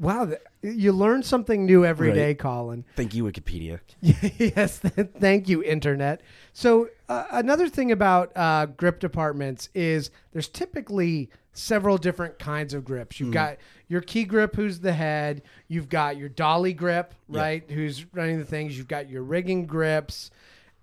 Wow, 0.00 0.26
th- 0.26 0.40
you 0.62 0.90
learn 0.90 1.22
something 1.22 1.64
new 1.64 1.84
every 1.84 2.08
Right. 2.08 2.14
day, 2.14 2.34
Colin. 2.34 2.84
Thank 2.96 3.14
you, 3.14 3.22
Wikipedia. 3.22 3.78
yes, 4.00 4.78
thank 4.80 5.48
you, 5.48 5.62
Internet. 5.62 6.22
So, 6.52 6.88
uh, 7.08 7.26
another 7.30 7.68
thing 7.68 7.92
about 7.92 8.32
uh, 8.34 8.66
grip 8.66 8.98
departments 8.98 9.68
is 9.74 10.10
there's 10.32 10.48
typically 10.48 11.30
several 11.52 11.98
different 11.98 12.40
kinds 12.40 12.74
of 12.74 12.84
grips. 12.84 13.20
You've 13.20 13.30
got 13.32 13.58
your 13.86 14.00
key 14.00 14.24
grip, 14.24 14.56
who's 14.56 14.80
the 14.80 14.92
head. 14.94 15.42
You've 15.68 15.88
got 15.88 16.16
your 16.16 16.30
dolly 16.30 16.72
grip, 16.72 17.14
right, 17.28 17.62
who's 17.70 18.04
running 18.12 18.38
the 18.38 18.44
things. 18.44 18.76
You've 18.76 18.88
got 18.88 19.08
your 19.08 19.22
rigging 19.22 19.66
grips. 19.66 20.30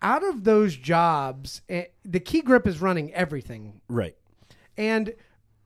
Out 0.02 0.24
of 0.24 0.44
those 0.44 0.76
jobs, 0.76 1.62
eh, 1.70 1.86
the 2.06 2.20
key 2.20 2.42
grip 2.42 2.66
is 2.68 2.82
running 2.82 3.14
everything. 3.14 3.82
Right. 3.90 4.16
And 4.78 5.14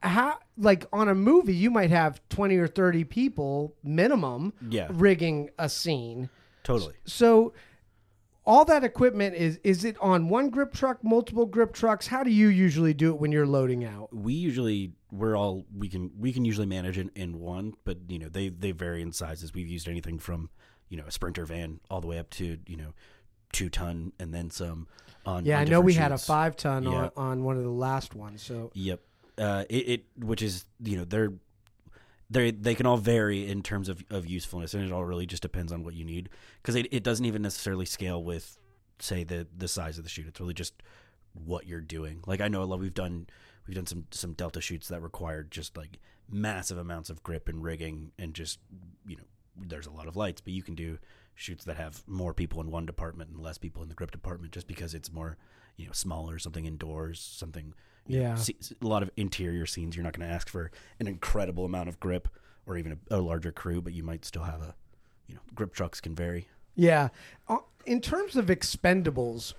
how, 0.02 0.40
like 0.58 0.86
on 0.92 1.08
a 1.08 1.16
movie, 1.16 1.56
you 1.56 1.70
might 1.70 1.92
have 1.92 2.20
20 2.30 2.58
or 2.58 2.68
30 2.68 3.04
people 3.04 3.76
minimum 3.84 4.54
Yeah. 4.70 4.88
rigging 4.92 5.50
a 5.60 5.70
scene. 5.70 6.30
Totally. 6.64 6.96
So 7.06 7.54
all 8.46 8.66
that 8.66 8.84
equipment 8.84 9.36
is 9.36 9.58
is 9.64 9.86
it 9.86 9.96
on 10.02 10.28
one 10.30 10.50
grip 10.50 10.74
truck, 10.74 11.04
multiple 11.04 11.46
grip 11.46 11.72
trucks? 11.74 12.08
How 12.08 12.24
do 12.24 12.32
you 12.32 12.48
usually 12.50 12.94
do 12.94 13.14
it 13.14 13.20
when 13.20 13.32
you're 13.32 13.48
loading 13.48 13.86
out? 13.86 14.14
we 14.14 14.34
usually 14.34 14.94
we're 15.12 15.38
all 15.38 15.66
we 15.78 15.88
can 15.88 16.12
we 16.20 16.34
can 16.34 16.44
usually 16.44 16.66
manage 16.68 16.98
in, 16.98 17.10
in 17.16 17.40
one 17.40 17.74
but 17.86 17.98
you 18.10 18.18
know 18.20 18.28
they 18.30 18.50
they 18.50 18.72
vary 18.72 19.02
in 19.02 19.12
sizes 19.12 19.54
we've 19.54 19.68
used 19.68 19.88
anything 19.88 20.18
from 20.20 20.50
you 20.90 20.98
know 20.98 21.04
a 21.06 21.12
sprinter 21.12 21.46
van 21.46 21.80
all 21.90 22.02
the 22.02 22.08
way 22.08 22.18
up 22.18 22.30
to 22.32 22.58
you 22.68 22.76
know 22.76 22.94
two 23.54 23.70
ton 23.70 24.12
and 24.20 24.34
then 24.34 24.50
some 24.52 24.88
on 25.26 25.46
Yeah, 25.46 25.56
on 25.56 25.62
I 25.62 25.66
know 25.66 25.80
we 25.80 25.94
different 25.94 26.12
had 26.12 26.20
a 26.20 26.22
five 26.22 26.58
ton 26.58 26.84
Yeah. 26.84 26.90
on, 26.92 27.12
on 27.16 27.44
one 27.46 27.56
of 27.56 27.64
the 27.64 27.70
last 27.70 28.14
ones. 28.16 28.42
So 28.42 28.72
yep 28.74 29.00
uh 29.38 29.64
it, 29.70 29.76
it 29.90 30.06
which 30.18 30.42
is 30.42 30.66
you 30.84 30.98
know 30.98 31.06
they're 31.06 31.32
they 32.30 32.52
they 32.52 32.76
can 32.76 32.86
all 32.86 32.98
vary 32.98 33.48
in 33.50 33.62
terms 33.64 33.90
of, 33.90 34.04
of 34.10 34.26
usefulness 34.28 34.74
and 34.74 34.84
it 34.84 34.92
all 34.92 35.04
really 35.06 35.26
just 35.26 35.42
depends 35.42 35.72
on 35.72 35.84
what 35.84 35.94
you 35.94 36.04
need 36.06 36.30
because 36.62 36.76
it, 36.76 36.88
it 36.92 37.04
doesn't 37.04 37.26
even 37.26 37.42
necessarily 37.42 37.86
scale 37.86 38.24
with 38.24 38.58
say 39.00 39.24
the 39.24 39.48
the 39.58 39.68
size 39.68 39.98
of 39.98 40.04
the 40.04 40.10
shoot 40.10 40.28
it's 40.28 40.40
really 40.40 40.54
just 40.54 40.74
what 41.34 41.66
you're 41.66 41.82
doing 41.82 42.22
like 42.28 42.42
i 42.42 42.48
know 42.48 42.62
a 42.62 42.66
lot 42.66 42.80
we've 42.80 42.94
done 42.94 43.26
we've 43.68 43.76
done 43.76 43.88
some 43.88 44.06
some 44.12 44.34
delta 44.34 44.62
shoots 44.62 44.88
that 44.88 45.02
required 45.02 45.50
just 45.52 45.76
like 45.76 46.00
massive 46.30 46.78
amounts 46.78 47.10
of 47.10 47.24
grip 47.24 47.48
and 47.50 47.64
rigging 47.64 48.12
and 48.20 48.34
just 48.36 48.60
you 49.08 49.16
know 49.16 49.24
there's 49.58 49.88
a 49.88 49.92
lot 49.92 50.08
of 50.08 50.16
lights 50.16 50.42
but 50.42 50.54
you 50.54 50.62
can 50.64 50.76
do 50.76 50.98
shoots 51.36 51.64
that 51.66 51.78
have 51.78 52.04
more 52.08 52.34
people 52.34 52.62
in 52.62 52.70
one 52.72 52.86
department 52.86 53.30
and 53.32 53.40
less 53.40 53.58
people 53.58 53.82
in 53.84 53.90
the 53.90 53.96
grip 53.96 54.12
department 54.12 54.54
just 54.54 54.68
because 54.68 54.94
it's 54.94 55.12
more 55.12 55.38
you 55.78 55.86
know 55.86 55.92
smaller 55.92 56.38
something 56.40 56.66
indoors 56.66 57.20
something 57.20 57.74
you 58.08 58.20
know, 58.20 58.36
Yeah. 58.36 58.44
a 58.82 58.88
lot 58.88 59.02
of 59.04 59.10
interior 59.18 59.66
scenes 59.66 59.96
you're 59.96 60.04
not 60.04 60.14
going 60.18 60.28
to 60.28 60.34
ask 60.34 60.50
for 60.50 60.72
an 61.00 61.08
incredible 61.08 61.66
amount 61.66 61.90
of 61.90 62.00
grip 62.00 62.28
or 62.66 62.78
even 62.78 62.98
a, 63.10 63.18
a 63.18 63.20
larger 63.20 63.52
crew 63.52 63.82
but 63.82 63.94
you 63.94 64.04
might 64.04 64.26
still 64.26 64.44
have 64.44 64.62
a 64.62 64.76
you 65.28 65.36
know 65.36 65.42
grip 65.56 65.74
trucks 65.74 66.00
can 66.02 66.16
vary 66.16 66.48
yeah, 66.76 67.10
Uh, 67.48 67.58
in 67.86 68.02
terms 68.02 68.36
of 68.36 68.48
expendables, 68.48 69.54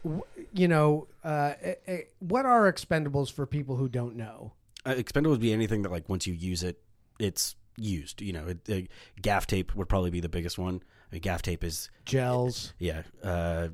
you 0.53 0.67
know, 0.67 1.07
uh, 1.23 1.53
eh, 1.63 1.75
eh, 1.87 2.01
what 2.19 2.45
are 2.45 2.73
expendables 2.73 3.31
for 3.31 3.47
people 3.47 3.77
who 3.77 3.89
don't 3.89 4.17
know? 4.17 4.53
uh, 4.85 4.91
expendable 4.91 5.31
would 5.31 5.41
be 5.41 5.53
anything 5.53 5.83
that 5.83 5.93
like 5.93 6.09
once 6.09 6.27
you 6.27 6.35
use 6.35 6.63
it 6.65 6.81
it's 7.21 7.55
used 7.77 8.21
you 8.21 8.33
know 8.33 8.47
it, 8.49 8.59
uh, 8.71 8.87
gaff 9.23 9.47
tape 9.47 9.75
would 9.77 9.89
probably 9.89 10.11
be 10.11 10.21
the 10.21 10.29
biggest 10.29 10.59
one 10.59 10.83
gaff 11.21 11.43
tape 11.43 11.65
is 11.65 11.91
Gels. 12.05 12.73
yeah 12.79 13.03
uh 13.23 13.69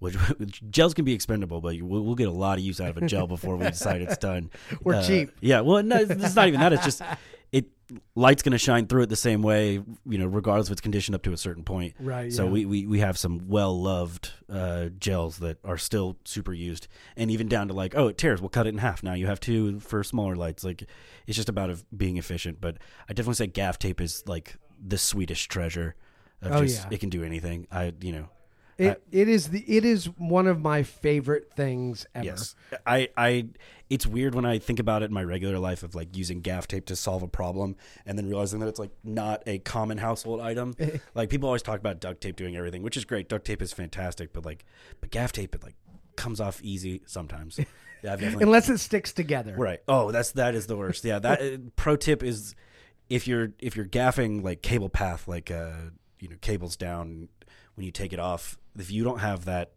which, 0.00 0.14
which 0.38 0.62
gels 0.70 0.94
can 0.94 1.04
be 1.04 1.12
expendable, 1.12 1.60
but 1.60 1.74
we'll, 1.82 2.02
we'll 2.04 2.14
get 2.14 2.28
a 2.28 2.30
lot 2.30 2.56
of 2.56 2.62
use 2.64 2.80
out 2.80 2.90
of 2.90 2.98
a 2.98 3.06
gel 3.08 3.26
before 3.36 3.56
we 3.56 3.66
decide 3.66 4.00
it's 4.00 4.16
done. 4.16 4.48
We're 4.84 4.94
Uh, 4.94 5.02
cheap. 5.04 5.32
Yeah, 5.40 5.62
well, 5.62 5.82
no, 5.82 5.96
it's, 5.96 6.10
it's 6.12 6.36
not 6.36 6.46
even 6.46 6.60
that. 6.60 6.72
It's 6.72 6.84
just 6.84 7.02
it 7.50 7.66
light's 8.14 8.42
going 8.42 8.52
to 8.52 8.58
shine 8.58 8.86
through 8.86 9.02
it 9.02 9.08
the 9.08 9.16
same 9.16 9.42
way, 9.42 9.72
you 10.06 10.18
know, 10.18 10.26
regardless 10.26 10.68
of 10.68 10.72
its 10.72 10.80
condition 10.80 11.16
up 11.16 11.22
to 11.22 11.32
a 11.32 11.36
certain 11.36 11.64
point. 11.64 11.94
Right, 11.98 12.32
So 12.32 12.44
yeah. 12.44 12.50
we, 12.50 12.64
we 12.64 12.86
we 12.86 12.98
have 13.00 13.18
some 13.18 13.48
well 13.48 13.76
loved 13.80 14.30
uh, 14.48 14.90
gels 15.00 15.38
that 15.38 15.58
are 15.64 15.78
still 15.78 16.16
super 16.24 16.52
used, 16.52 16.86
and 17.16 17.28
even 17.32 17.48
down 17.48 17.66
to 17.66 17.74
like, 17.74 17.96
oh, 17.96 18.06
it 18.06 18.18
tears, 18.18 18.40
we'll 18.40 18.50
cut 18.50 18.66
it 18.66 18.70
in 18.70 18.78
half. 18.78 19.02
Now 19.02 19.14
you 19.14 19.26
have 19.26 19.40
two 19.40 19.80
for 19.80 20.04
smaller 20.04 20.36
lights. 20.36 20.62
Like, 20.62 20.84
it's 21.26 21.34
just 21.34 21.48
about 21.48 21.70
of 21.70 21.84
being 21.96 22.18
efficient. 22.18 22.60
But 22.60 22.76
I 23.08 23.14
definitely 23.14 23.34
say 23.34 23.48
gaff 23.48 23.80
tape 23.80 24.00
is 24.00 24.22
like 24.28 24.54
the 24.80 24.96
Swedish 24.96 25.48
treasure. 25.48 25.96
Oh, 26.42 26.62
just, 26.62 26.84
yeah. 26.84 26.88
it 26.92 27.00
can 27.00 27.10
do 27.10 27.24
anything. 27.24 27.66
I 27.70 27.92
you 28.00 28.12
know. 28.12 28.28
It, 28.78 29.02
it 29.10 29.28
is 29.28 29.48
the 29.48 29.58
it 29.66 29.84
is 29.84 30.04
one 30.18 30.46
of 30.46 30.60
my 30.60 30.84
favorite 30.84 31.52
things 31.52 32.06
ever. 32.14 32.26
Yes, 32.26 32.54
I, 32.86 33.08
I, 33.16 33.48
it's 33.90 34.06
weird 34.06 34.36
when 34.36 34.44
I 34.44 34.60
think 34.60 34.78
about 34.78 35.02
it 35.02 35.06
in 35.06 35.12
my 35.12 35.24
regular 35.24 35.58
life 35.58 35.82
of 35.82 35.96
like 35.96 36.16
using 36.16 36.42
gaff 36.42 36.68
tape 36.68 36.86
to 36.86 36.94
solve 36.94 37.24
a 37.24 37.28
problem, 37.28 37.74
and 38.06 38.16
then 38.16 38.28
realizing 38.28 38.60
that 38.60 38.68
it's 38.68 38.78
like 38.78 38.92
not 39.02 39.42
a 39.48 39.58
common 39.58 39.98
household 39.98 40.40
item. 40.40 40.76
like 41.16 41.28
people 41.28 41.48
always 41.48 41.62
talk 41.62 41.80
about 41.80 41.98
duct 41.98 42.20
tape 42.20 42.36
doing 42.36 42.56
everything, 42.56 42.82
which 42.82 42.96
is 42.96 43.04
great. 43.04 43.28
Duct 43.28 43.44
tape 43.44 43.62
is 43.62 43.72
fantastic, 43.72 44.32
but 44.32 44.44
like, 44.44 44.64
but 45.00 45.10
gaff 45.10 45.32
tape 45.32 45.56
it 45.56 45.64
like 45.64 45.74
comes 46.14 46.40
off 46.40 46.60
easy 46.62 47.02
sometimes. 47.04 47.58
Yeah, 48.00 48.14
Unless 48.14 48.68
it 48.68 48.78
sticks 48.78 49.12
together. 49.12 49.56
right. 49.56 49.80
Oh, 49.88 50.12
that's 50.12 50.30
that 50.32 50.54
is 50.54 50.68
the 50.68 50.76
worst. 50.76 51.04
Yeah, 51.04 51.18
that 51.18 51.42
uh, 51.42 51.56
pro 51.74 51.96
tip 51.96 52.22
is 52.22 52.54
if 53.08 53.26
you're 53.26 53.50
if 53.58 53.74
you're 53.74 53.86
gaffing 53.86 54.44
like 54.44 54.62
cable 54.62 54.88
path, 54.88 55.26
like 55.26 55.50
uh, 55.50 55.72
you 56.20 56.28
know, 56.28 56.36
cables 56.40 56.76
down 56.76 57.28
when 57.74 57.84
you 57.86 57.92
take 57.92 58.12
it 58.12 58.18
off. 58.20 58.58
If 58.78 58.90
you 58.90 59.04
don't 59.04 59.18
have 59.20 59.44
that, 59.46 59.72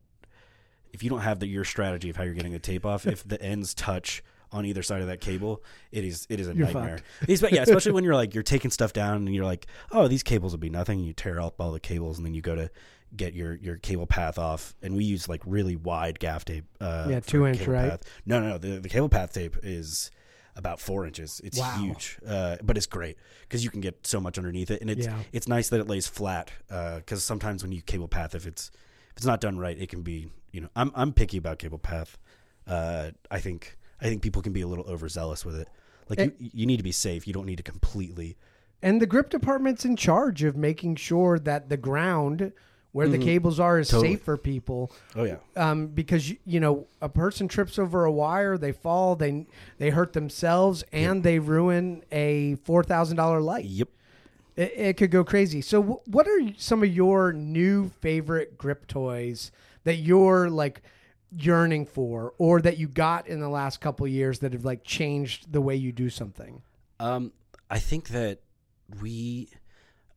if 0.93 1.03
you 1.03 1.10
don't 1.10 1.21
have 1.21 1.39
the 1.39 1.48
your 1.48 1.63
strategy 1.63 2.10
of 2.10 2.15
how 2.17 2.24
you're 2.24 2.33
getting 2.33 2.51
the 2.51 2.60
tape 2.60 2.86
off, 2.86 3.05
if 3.07 3.27
the 3.27 3.41
ends 3.41 3.74
touch 3.74 4.24
on 4.51 4.65
either 4.65 4.83
side 4.83 5.01
of 5.01 5.07
that 5.07 5.21
cable, 5.21 5.63
it 5.91 6.03
is 6.03 6.27
it 6.29 6.39
is 6.39 6.48
a 6.48 6.53
You're 6.53 6.65
nightmare. 6.67 7.00
Espe- 7.21 7.51
yeah, 7.51 7.62
especially 7.62 7.93
when 7.93 8.03
you're 8.03 8.15
like 8.15 8.33
you're 8.33 8.43
taking 8.43 8.69
stuff 8.71 8.91
down 8.93 9.15
and 9.25 9.33
you're 9.33 9.45
like, 9.45 9.67
oh, 9.91 10.07
these 10.07 10.24
cables 10.24 10.51
will 10.51 10.60
be 10.60 10.69
nothing. 10.69 11.00
And 11.00 11.07
you 11.07 11.13
tear 11.13 11.39
up 11.39 11.60
all 11.62 11.71
the 11.71 11.79
cables 11.79 12.17
and 12.17 12.25
then 12.25 12.33
you 12.33 12.41
go 12.41 12.55
to 12.55 12.69
get 13.15 13.33
your 13.33 13.55
your 13.55 13.77
cable 13.77 14.07
path 14.07 14.38
off. 14.38 14.75
And 14.81 14.95
we 14.95 15.05
use 15.05 15.29
like 15.29 15.41
really 15.45 15.75
wide 15.77 16.19
gaff 16.19 16.43
tape. 16.45 16.65
Uh, 16.81 17.07
Yeah, 17.10 17.19
two 17.21 17.45
inch, 17.45 17.65
right? 17.65 17.91
path. 17.91 18.03
No, 18.25 18.39
no, 18.41 18.50
no. 18.50 18.57
The, 18.57 18.79
the 18.79 18.89
cable 18.89 19.10
path 19.10 19.33
tape 19.33 19.55
is 19.63 20.12
about 20.55 20.79
four 20.79 21.05
inches. 21.05 21.39
It's 21.43 21.58
Wow. 21.58 21.77
huge, 21.79 22.20
uh, 22.25 22.58
but 22.63 22.77
it's 22.77 22.86
great 22.86 23.17
because 23.41 23.63
you 23.63 23.70
can 23.70 23.81
get 23.81 24.05
so 24.05 24.20
much 24.20 24.38
underneath 24.38 24.70
it, 24.72 24.81
and 24.81 24.89
it's 24.89 25.05
Yeah. 25.05 25.24
it's 25.31 25.48
nice 25.48 25.70
that 25.70 25.79
it 25.79 25.88
lays 25.88 26.08
flat. 26.08 26.51
Because 26.67 27.24
sometimes 27.24 27.63
when 27.63 27.72
you 27.72 27.81
cable 27.81 28.08
path, 28.08 28.36
if 28.36 28.46
it's 28.46 28.70
if 29.12 29.17
it's 29.17 29.25
not 29.25 29.41
done 29.41 29.58
right, 29.58 29.77
it 29.77 29.89
can 29.89 30.01
be 30.01 30.29
you 30.51 30.62
know 30.62 30.70
I'm 30.75 30.91
I'm 30.96 31.13
picky 31.13 31.38
about 31.38 31.60
cable 31.60 31.79
path. 31.79 32.17
Uh, 32.67 33.12
I 33.29 33.39
think 33.39 33.77
I 34.00 34.05
think 34.05 34.22
people 34.22 34.41
can 34.41 34.53
be 34.53 34.62
a 34.62 34.67
little 34.67 34.86
overzealous 34.86 35.46
with 35.46 35.55
it. 35.55 35.67
Like 36.10 36.20
you, 36.20 36.34
you 36.39 36.65
need 36.65 36.77
to 36.77 36.84
be 36.84 36.91
safe. 36.91 37.25
You 37.27 37.34
don't 37.34 37.46
need 37.46 37.58
to 37.58 37.63
completely. 37.63 38.38
And 38.81 39.00
the 39.01 39.05
grip 39.05 39.29
department's 39.29 39.86
in 39.86 39.96
charge 39.96 40.43
of 40.43 40.58
making 40.58 40.96
sure 40.96 41.38
that 41.39 41.70
the 41.70 41.77
ground 41.77 42.51
where 42.93 43.07
the 43.07 43.17
cables 43.17 43.60
are 43.60 43.79
is 43.79 43.88
Mm-hmm. 43.88 43.95
Totally. 43.98 44.13
safe 44.15 44.24
for 44.24 44.38
people. 44.38 44.91
Oh 45.15 45.24
yeah, 45.24 45.38
Um, 45.55 45.88
because 45.88 46.29
you, 46.29 46.38
you 46.45 46.60
know 46.60 46.88
a 47.01 47.07
person 47.10 47.48
trips 47.48 47.79
over 47.79 48.03
a 48.05 48.12
wire, 48.12 48.57
they 48.57 48.71
fall, 48.71 49.15
they 49.15 49.45
they 49.77 49.89
hurt 49.91 50.13
themselves, 50.13 50.83
and 50.91 51.24
they 51.24 51.39
ruin 51.39 52.03
a 52.12 52.55
four 52.63 52.83
thousand 52.83 53.17
dollar 53.17 53.39
light. 53.41 53.65
yep. 53.65 53.88
It, 54.57 54.74
it 54.75 54.98
could 54.98 55.12
go 55.12 55.24
crazy. 55.24 55.62
So, 55.62 55.81
wh- 55.81 56.07
what 56.10 56.27
are 56.27 56.39
some 56.57 56.83
of 56.83 56.93
your 56.93 57.31
new 57.31 57.89
favorite 58.01 58.57
grip 58.57 58.86
toys 58.88 59.50
that 59.86 59.95
you're 59.95 60.50
like 60.50 60.81
yearning 61.33 61.86
for, 61.86 62.33
or 62.38 62.60
that 62.62 62.77
you 62.77 62.89
got 62.89 63.27
in 63.27 63.39
the 63.39 63.48
last 63.48 63.79
couple 63.79 64.05
of 64.05 64.12
years 64.12 64.39
that 64.39 64.51
have 64.51 64.65
like 64.65 64.83
changed 64.83 65.53
the 65.53 65.62
way 65.62 65.77
you 65.77 65.93
do 65.93 66.10
something? 66.10 66.62
Um, 67.00 67.31
I 67.69 67.79
think 67.79 68.10
that 68.10 68.39
we, 69.01 69.48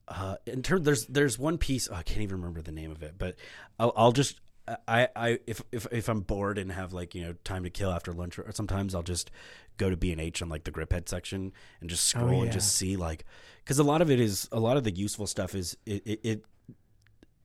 uh, 0.08 0.36
in 0.46 0.62
terms, 0.62 0.84
there's 0.84 1.06
there's 1.06 1.38
one 1.38 1.58
piece 1.58 1.88
oh, 1.90 1.94
I 1.94 2.02
can't 2.02 2.20
even 2.20 2.36
remember 2.36 2.60
the 2.60 2.72
name 2.72 2.90
of 2.90 3.02
it, 3.02 3.14
but 3.18 3.36
I'll, 3.78 3.92
I'll 3.96 4.12
just 4.12 4.40
I 4.88 5.08
I 5.14 5.38
if 5.46 5.62
if 5.72 5.86
if 5.92 6.08
I'm 6.08 6.20
bored 6.20 6.58
and 6.58 6.72
have 6.72 6.92
like 6.92 7.14
you 7.14 7.22
know 7.22 7.34
time 7.44 7.64
to 7.64 7.70
kill 7.70 7.90
after 7.90 8.12
lunch, 8.12 8.38
or 8.38 8.50
sometimes 8.52 8.94
I'll 8.94 9.02
just 9.02 9.30
go 9.76 9.90
to 9.90 9.96
B 9.96 10.12
and 10.12 10.20
H 10.20 10.42
on 10.42 10.48
like 10.48 10.64
the 10.64 10.70
grip 10.70 10.92
head 10.92 11.08
section 11.08 11.52
and 11.80 11.90
just 11.90 12.06
scroll 12.06 12.38
yeah. 12.38 12.42
and 12.44 12.52
just 12.52 12.72
see 12.72 12.96
like 12.96 13.24
because 13.62 13.78
a 13.78 13.84
lot 13.84 14.00
of 14.00 14.10
it 14.10 14.20
is 14.20 14.48
a 14.52 14.60
lot 14.60 14.76
of 14.76 14.84
the 14.84 14.90
useful 14.90 15.26
stuff 15.26 15.54
is 15.54 15.76
it, 15.84 16.02
it, 16.06 16.20
it 16.22 16.44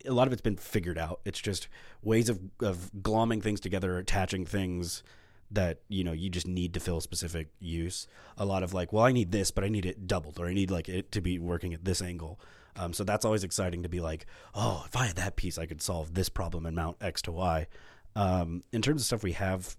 a 0.06 0.14
lot 0.14 0.28
of 0.28 0.34
it's 0.34 0.42
been 0.42 0.56
figured 0.56 0.98
out. 0.98 1.20
It's 1.26 1.40
just 1.40 1.68
ways 2.02 2.30
of 2.30 2.40
of 2.62 2.92
glomming 3.02 3.44
things 3.44 3.60
together, 3.60 3.98
attaching 3.98 4.46
things 4.46 5.04
that 5.52 5.80
you 5.88 6.04
know 6.04 6.12
you 6.12 6.30
just 6.30 6.48
need 6.48 6.74
to 6.74 6.80
fill 6.80 6.98
a 6.98 7.02
specific 7.02 7.50
use. 7.60 8.08
A 8.38 8.46
lot 8.46 8.64
of 8.64 8.74
like, 8.74 8.94
well, 8.94 9.04
I 9.04 9.12
need 9.12 9.32
this, 9.32 9.52
but 9.52 9.64
I 9.64 9.70
need 9.70 9.86
it 9.86 10.08
doubled, 10.08 10.40
or 10.40 10.48
I 10.48 10.54
need 10.54 10.72
like 10.72 10.90
it 10.90 11.12
to 11.14 11.22
be 11.22 11.40
working 11.40 11.74
at 11.74 11.86
this 11.86 12.02
angle. 12.02 12.40
Um, 12.78 12.94
so 12.94 13.04
that's 13.04 13.26
always 13.26 13.44
exciting 13.44 13.84
to 13.84 13.90
be 13.90 14.00
like, 14.00 14.26
oh, 14.56 14.84
if 14.86 14.96
I 14.96 15.08
had 15.08 15.18
that 15.18 15.36
piece, 15.36 15.58
I 15.58 15.66
could 15.66 15.82
solve 15.82 16.14
this 16.14 16.30
problem 16.30 16.66
and 16.66 16.76
mount 16.76 16.98
X 17.02 17.22
to 17.24 17.32
Y. 17.32 17.68
Um, 18.16 18.64
in 18.72 18.82
terms 18.82 19.02
of 19.02 19.06
stuff 19.06 19.24
we 19.24 19.34
have 19.34 19.76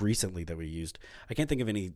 recently 0.00 0.44
that 0.44 0.56
we 0.56 0.66
used, 0.66 0.98
I 1.30 1.34
can't 1.34 1.48
think 1.48 1.60
of 1.60 1.68
any 1.68 1.92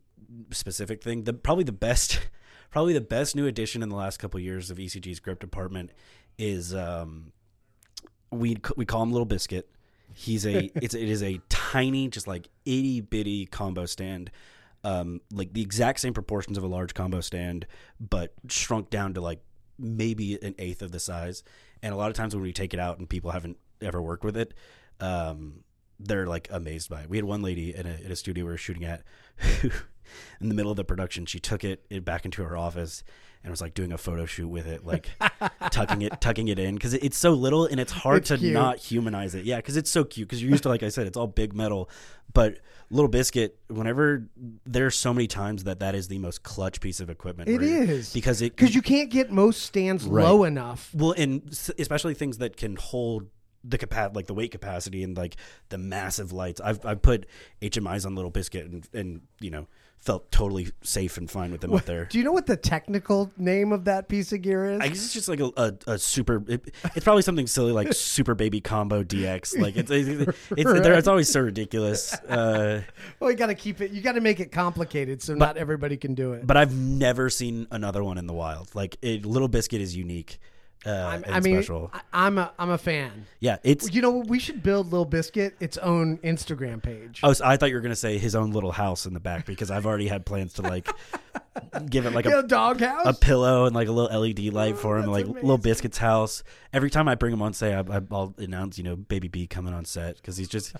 specific 0.51 1.03
thing. 1.03 1.23
The 1.23 1.33
probably 1.33 1.63
the 1.63 1.71
best, 1.71 2.19
probably 2.71 2.93
the 2.93 3.01
best 3.01 3.35
new 3.35 3.47
addition 3.47 3.83
in 3.83 3.89
the 3.89 3.95
last 3.95 4.17
couple 4.17 4.37
of 4.37 4.43
years 4.43 4.71
of 4.71 4.77
ECG's 4.77 5.19
grip 5.19 5.39
department 5.39 5.91
is 6.37 6.73
um, 6.73 7.33
we 8.31 8.57
we 8.77 8.85
call 8.85 9.03
him 9.03 9.11
Little 9.11 9.25
Biscuit. 9.25 9.69
He's 10.13 10.45
a 10.45 10.65
it's 10.75 10.93
it 10.93 11.09
is 11.09 11.23
a 11.23 11.39
tiny, 11.73 12.07
just 12.07 12.27
like 12.27 12.49
itty 12.65 13.01
bitty 13.01 13.47
combo 13.47 13.87
stand, 13.87 14.29
um, 14.83 15.21
like 15.31 15.53
the 15.53 15.61
exact 15.61 15.99
same 15.99 16.13
proportions 16.13 16.55
of 16.55 16.63
a 16.63 16.67
large 16.67 16.93
combo 16.93 17.19
stand, 17.19 17.65
but 17.99 18.31
shrunk 18.47 18.91
down 18.91 19.15
to 19.15 19.21
like 19.21 19.41
maybe 19.79 20.37
an 20.43 20.53
eighth 20.59 20.83
of 20.83 20.91
the 20.91 20.99
size. 20.99 21.43
And 21.81 21.91
a 21.91 21.97
lot 21.97 22.11
of 22.11 22.15
times 22.15 22.35
when 22.35 22.43
we 22.43 22.53
take 22.53 22.75
it 22.75 22.79
out 22.79 22.99
and 22.99 23.09
people 23.09 23.31
haven't 23.31 23.57
ever 23.81 23.99
worked 23.99 24.23
with 24.23 24.37
it, 24.37 24.53
um, 24.99 25.63
they're 25.99 26.27
like 26.27 26.47
amazed 26.51 26.91
by 26.91 27.01
it. 27.01 27.09
We 27.09 27.17
had 27.17 27.25
one 27.25 27.41
lady 27.41 27.75
in 27.75 27.87
a, 27.87 27.97
in 28.05 28.11
a 28.11 28.15
studio 28.15 28.45
we 28.45 28.51
were 28.51 28.57
shooting 28.57 28.85
at, 28.85 29.01
who, 29.37 29.71
in 30.41 30.49
the 30.49 30.55
middle 30.55 30.71
of 30.71 30.77
the 30.77 30.83
production, 30.83 31.25
she 31.25 31.39
took 31.39 31.63
it, 31.63 31.85
it 31.89 32.03
back 32.05 32.25
into 32.25 32.43
her 32.43 32.55
office 32.57 33.03
and 33.43 33.51
was 33.51 33.59
like 33.61 33.73
doing 33.73 33.91
a 33.91 33.97
photo 33.97 34.25
shoot 34.25 34.47
with 34.47 34.65
it, 34.65 34.85
like 34.85 35.09
tucking 35.71 36.01
it, 36.01 36.21
tucking 36.21 36.47
it 36.47 36.57
in 36.59 36.75
because 36.75 36.93
it's 36.93 37.17
so 37.17 37.31
little 37.33 37.65
and 37.65 37.77
it's 37.79 37.91
hard 37.91 38.19
It's 38.19 38.29
to 38.29 38.37
cute. 38.37 38.53
not 38.53 38.77
humanize 38.77 39.35
it. 39.35 39.43
Yeah, 39.45 39.57
because 39.57 39.75
it's 39.75 39.89
so 39.91 40.03
cute. 40.05 40.27
Because 40.29 40.41
you're 40.41 40.51
used 40.51 40.63
to, 40.63 40.69
like 40.69 40.81
I 40.83 40.87
said, 40.89 41.07
it's 41.07 41.17
all 41.17 41.27
big 41.27 41.53
metal, 41.53 41.89
but 42.33 42.59
Little 42.89 43.09
Biscuit. 43.09 43.57
Whenever 43.67 44.29
there's 44.65 44.95
so 44.95 45.13
many 45.13 45.27
times 45.27 45.65
that 45.65 45.79
that 45.81 45.93
is 45.93 46.07
the 46.07 46.19
most 46.19 46.43
clutch 46.43 46.79
piece 46.79 46.99
of 47.01 47.09
equipment. 47.09 47.49
It 47.49 47.61
you- 47.61 47.67
is. 47.81 48.13
because 48.13 48.41
it 48.41 48.55
Because 48.55 48.73
you 48.75 48.81
can't 48.81 49.09
get 49.09 49.29
most 49.31 49.63
stands 49.63 50.05
Right. 50.05 50.23
low 50.23 50.45
enough. 50.45 50.89
well, 50.93 51.13
and 51.17 51.41
especially 51.77 52.13
things 52.13 52.37
that 52.37 52.55
can 52.55 52.75
hold 52.77 53.27
the 53.65 53.77
capa- 53.77 54.11
like 54.13 54.27
the 54.27 54.33
weight 54.33 54.51
capacity 54.51 55.03
and 55.03 55.15
like 55.17 55.35
the 55.69 55.77
massive 55.77 56.31
lights. 56.31 56.61
I've 56.61 56.85
I've 56.85 57.01
put 57.01 57.25
HMIs 57.61 58.05
on 58.05 58.15
Little 58.15 58.31
Biscuit 58.31 58.65
and 58.67 58.87
and 58.93 59.21
you 59.41 59.49
know 59.51 59.67
felt 60.03 60.29
totally 60.31 60.67
safe 60.81 61.17
and 61.17 61.31
fine 61.31 61.49
with 61.51 61.61
them 61.61 61.73
up 61.73 61.85
there. 61.85 62.05
Do 62.05 62.17
you 62.17 62.25
know 62.25 62.33
what 62.33 62.45
the 62.45 62.57
technical 62.57 63.31
name 63.37 63.71
of 63.71 63.85
that 63.85 64.09
piece 64.09 64.33
of 64.33 64.41
gear 64.41 64.65
is? 64.73 64.81
I 64.81 64.89
guess 64.89 64.97
it's 65.03 65.13
just 65.13 65.29
like 65.29 65.39
a, 65.39 65.49
a, 65.55 65.73
a 65.93 65.97
super. 65.97 66.43
It, 66.47 66.73
it's 66.95 67.05
probably 67.05 67.21
something 67.21 67.47
silly 67.47 67.71
like 67.71 67.93
Super 67.93 68.35
Baby 68.35 68.59
Combo 68.59 69.03
DX. 69.03 69.57
Like 69.59 69.77
it's 69.77 69.89
it's, 69.89 70.37
it's, 70.57 70.63
they're- 70.73 70.93
it's 70.93 71.07
always 71.07 71.29
so 71.29 71.39
ridiculous. 71.39 72.13
Uh, 72.13 72.81
well, 73.19 73.31
you 73.31 73.37
got 73.37 73.47
to 73.47 73.55
keep 73.55 73.79
it. 73.81 73.91
You 73.91 74.01
got 74.01 74.13
to 74.13 74.21
make 74.21 74.39
it 74.39 74.51
complicated 74.51 75.21
so 75.21 75.35
not 75.35 75.55
everybody 75.57 75.95
can 75.97 76.13
do 76.15 76.33
it. 76.33 76.45
but 76.45 76.57
I've 76.57 76.75
never 76.75 77.29
seen 77.29 77.67
another 77.71 78.03
one 78.03 78.17
in 78.17 78.27
the 78.27 78.33
wild. 78.33 78.75
Like 78.75 78.97
it, 79.01 79.25
Little 79.25 79.47
Biscuit 79.47 79.79
is 79.81 79.95
unique. 79.95 80.37
Uh, 80.85 81.21
and 81.25 81.25
I 81.27 81.39
mean, 81.39 81.55
special. 81.55 81.91
I, 81.93 82.01
I'm 82.11 82.37
a 82.37 82.51
I'm 82.59 82.69
a 82.69 82.77
fan. 82.77 83.25
yeah, 83.39 83.57
it's 83.63 83.93
You 83.93 84.01
know, 84.01 84.11
we 84.17 84.39
should 84.39 84.61
build 84.63 84.91
Little 84.91 85.05
Biscuit 85.05 85.55
its 85.59 85.77
own 85.77 86.17
Instagram 86.19 86.83
page. 86.83 87.21
Oh, 87.23 87.33
so 87.33 87.45
I 87.45 87.57
thought 87.57 87.69
you 87.69 87.75
were 87.75 87.81
gonna 87.81 87.95
say 87.95 88.17
his 88.17 88.35
own 88.35 88.51
little 88.51 88.71
house 88.71 89.05
in 89.05 89.13
the 89.13 89.19
back 89.19 89.45
because 89.45 89.71
I've 89.71 89.85
already 89.85 90.07
had 90.07 90.25
plans 90.25 90.53
to 90.53 90.61
like 90.61 90.89
give 91.89 92.05
it 92.05 92.13
like 92.13 92.25
Yeah, 92.33 92.39
a, 92.39 92.43
doghouse. 92.43 93.05
a 93.05 93.13
pillow 93.13 93.65
and 93.65 93.75
like 93.75 93.87
a 93.87 93.91
little 93.91 94.19
LED 94.19 94.53
light 94.53 94.77
for 94.77 94.97
him, 94.97 95.05
like 95.07 95.25
amazing. 95.25 95.41
little 95.41 95.57
biscuit's 95.57 95.97
house. 95.97 96.43
Every 96.71 96.89
time 96.89 97.07
I 97.07 97.15
bring 97.15 97.31
him 97.33 97.41
on, 97.41 97.53
say 97.53 97.73
I, 97.73 97.81
I, 97.81 98.01
I'll 98.11 98.33
announce, 98.39 98.77
you 98.77 98.83
know, 98.83 98.95
Baby 98.95 99.27
B 99.27 99.45
coming 99.47 99.73
on 99.73 99.85
set 99.85 100.15
because 100.15 100.37
he's 100.37 100.47
just. 100.47 100.75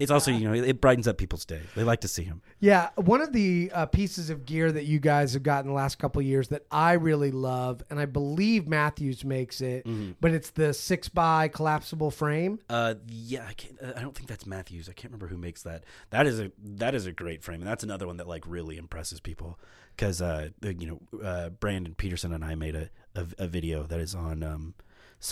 It's 0.00 0.10
also 0.10 0.30
you 0.32 0.48
know 0.48 0.52
it 0.54 0.80
brightens 0.80 1.06
up 1.06 1.18
people's 1.18 1.44
day. 1.44 1.60
They 1.76 1.84
like 1.84 2.00
to 2.00 2.08
see 2.08 2.24
him. 2.24 2.42
Yeah, 2.58 2.88
one 2.96 3.20
of 3.20 3.32
the 3.32 3.70
uh, 3.72 3.86
pieces 3.86 4.30
of 4.30 4.44
gear 4.44 4.72
that 4.72 4.84
you 4.84 4.98
guys 4.98 5.34
have 5.34 5.42
gotten 5.42 5.68
the 5.68 5.74
last 5.76 5.98
couple 5.98 6.20
of 6.20 6.26
years 6.26 6.48
that 6.48 6.62
I 6.70 6.94
really 6.94 7.30
love, 7.30 7.82
and 7.90 8.00
I 8.00 8.06
believe 8.06 8.66
Matthews 8.66 9.24
makes 9.24 9.60
it, 9.60 9.84
Mm-hmm. 9.86 10.12
but 10.20 10.32
it's 10.32 10.50
the 10.50 10.72
six 10.74 11.08
by 11.08 11.48
collapsible 11.48 12.10
frame. 12.10 12.58
Uh, 12.68 12.94
yeah, 13.08 13.44
I 13.48 13.52
can't. 13.52 13.76
uh, 13.80 13.92
I 13.96 14.00
don't 14.00 14.14
think 14.16 14.28
that's 14.28 14.46
Matthews. 14.46 14.88
I 14.88 14.92
can't 14.92 15.12
remember 15.12 15.28
who 15.28 15.36
makes 15.38 15.62
that. 15.62 15.84
That 16.10 16.26
is 16.26 16.40
a 16.40 16.50
that 16.76 16.94
is 16.94 17.06
a 17.06 17.12
great 17.12 17.42
frame, 17.44 17.60
and 17.60 17.68
that's 17.70 17.84
another 17.84 18.06
one 18.06 18.16
that 18.16 18.26
like 18.26 18.44
really 18.46 18.76
impresses 18.78 19.20
people 19.20 19.58
because 19.96 20.20
uh, 20.20 20.50
you 20.62 20.86
know, 21.12 21.18
uh, 21.24 21.48
Brandon 21.50 21.94
Peterson 21.94 22.32
and 22.32 22.44
I 22.44 22.54
made 22.54 22.74
a, 22.74 22.90
a, 23.14 23.26
a 23.38 23.46
video 23.46 23.84
that 23.84 24.00
is 24.00 24.14
on 24.14 24.42
um. 24.42 24.74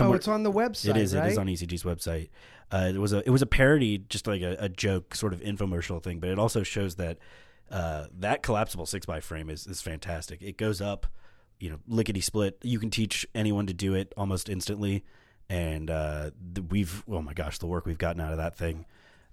Oh, 0.01 0.15
it's 0.15 0.29
on 0.29 0.43
the 0.43 0.51
website. 0.51 0.91
It 0.91 0.97
is. 0.97 1.15
Right? 1.15 1.27
It 1.27 1.33
is 1.33 1.39
on 1.39 1.47
ECG's 1.47 1.83
website. 1.83 2.31
Uh, 2.73 2.91
it 2.95 2.99
was 2.99 3.13
a 3.13 3.19
it 3.27 3.31
was 3.31 3.43
a 3.43 3.47
parody, 3.47 3.99
just 3.99 4.27
like 4.27 4.41
a, 4.41 4.57
a 4.59 4.69
joke, 4.69 5.15
sort 5.15 5.33
of 5.33 5.41
infomercial 5.41 6.03
thing. 6.03 6.21
But 6.21 6.31
it 6.31 6.39
also 6.39 6.63
shows 6.63 6.97
that 6.97 7.19
uh, 7.71 8.07
that 8.19 8.43
collapsible 8.43 8.87
six 8.87 9.05
by 9.07 9.21
frame 9.21 9.51
is 9.51 9.67
is 9.67 9.83
fantastic. 9.83 10.41
It 10.43 10.57
goes 10.57 10.81
up, 10.81 11.07
you 11.61 11.71
know, 11.71 11.79
lickety 11.87 12.21
split. 12.21 12.59
You 12.63 12.79
can 12.79 12.91
teach 12.91 13.27
anyone 13.35 13.67
to 13.67 13.75
do 13.75 13.95
it 13.95 14.13
almost 14.17 14.49
instantly, 14.49 15.05
and 15.49 15.91
uh, 15.91 16.31
the, 16.53 16.63
we've 16.63 17.05
oh 17.09 17.21
my 17.21 17.35
gosh, 17.35 17.59
the 17.59 17.67
work 17.67 17.85
we've 17.85 17.99
gotten 17.99 18.21
out 18.21 18.33
of 18.33 18.39
that 18.39 18.57
thing. 18.57 18.87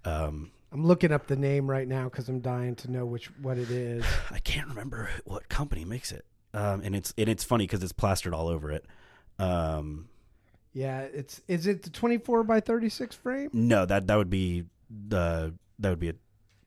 Um, 0.04 0.52
I'm 0.72 0.86
looking 0.86 1.12
up 1.12 1.28
the 1.28 1.36
name 1.36 1.70
right 1.70 1.88
now 1.88 2.06
because 2.06 2.30
I'm 2.30 2.40
dying 2.40 2.76
to 2.78 2.92
know 2.92 3.06
which 3.06 3.28
what 3.42 3.58
it 3.58 3.70
is. 3.70 4.06
I 4.32 4.40
can't 4.40 4.68
remember 4.70 5.10
what 5.26 5.50
company 5.50 5.84
makes 5.86 6.12
it, 6.12 6.26
um, 6.54 6.82
and 6.84 6.96
it's 6.96 7.14
and 7.18 7.28
it's 7.30 7.44
funny 7.44 7.66
because 7.66 7.84
it's 7.84 7.92
plastered 7.92 8.34
all 8.34 8.48
over 8.48 8.72
it. 8.72 8.86
Um, 9.40 10.08
Yeah, 10.74 11.02
it's 11.02 11.42
is 11.48 11.68
it 11.68 11.84
the 11.84 11.90
24 11.90 12.44
by 12.44 12.60
36 12.62 13.16
frame? 13.16 13.50
no, 13.54 13.86
that 13.86 14.08
that 14.08 14.16
would 14.18 14.30
be 14.30 14.66
the 14.90 15.54
that 15.80 15.90
would 15.90 16.00
be 16.00 16.10
a, 16.10 16.14
a 16.14 16.16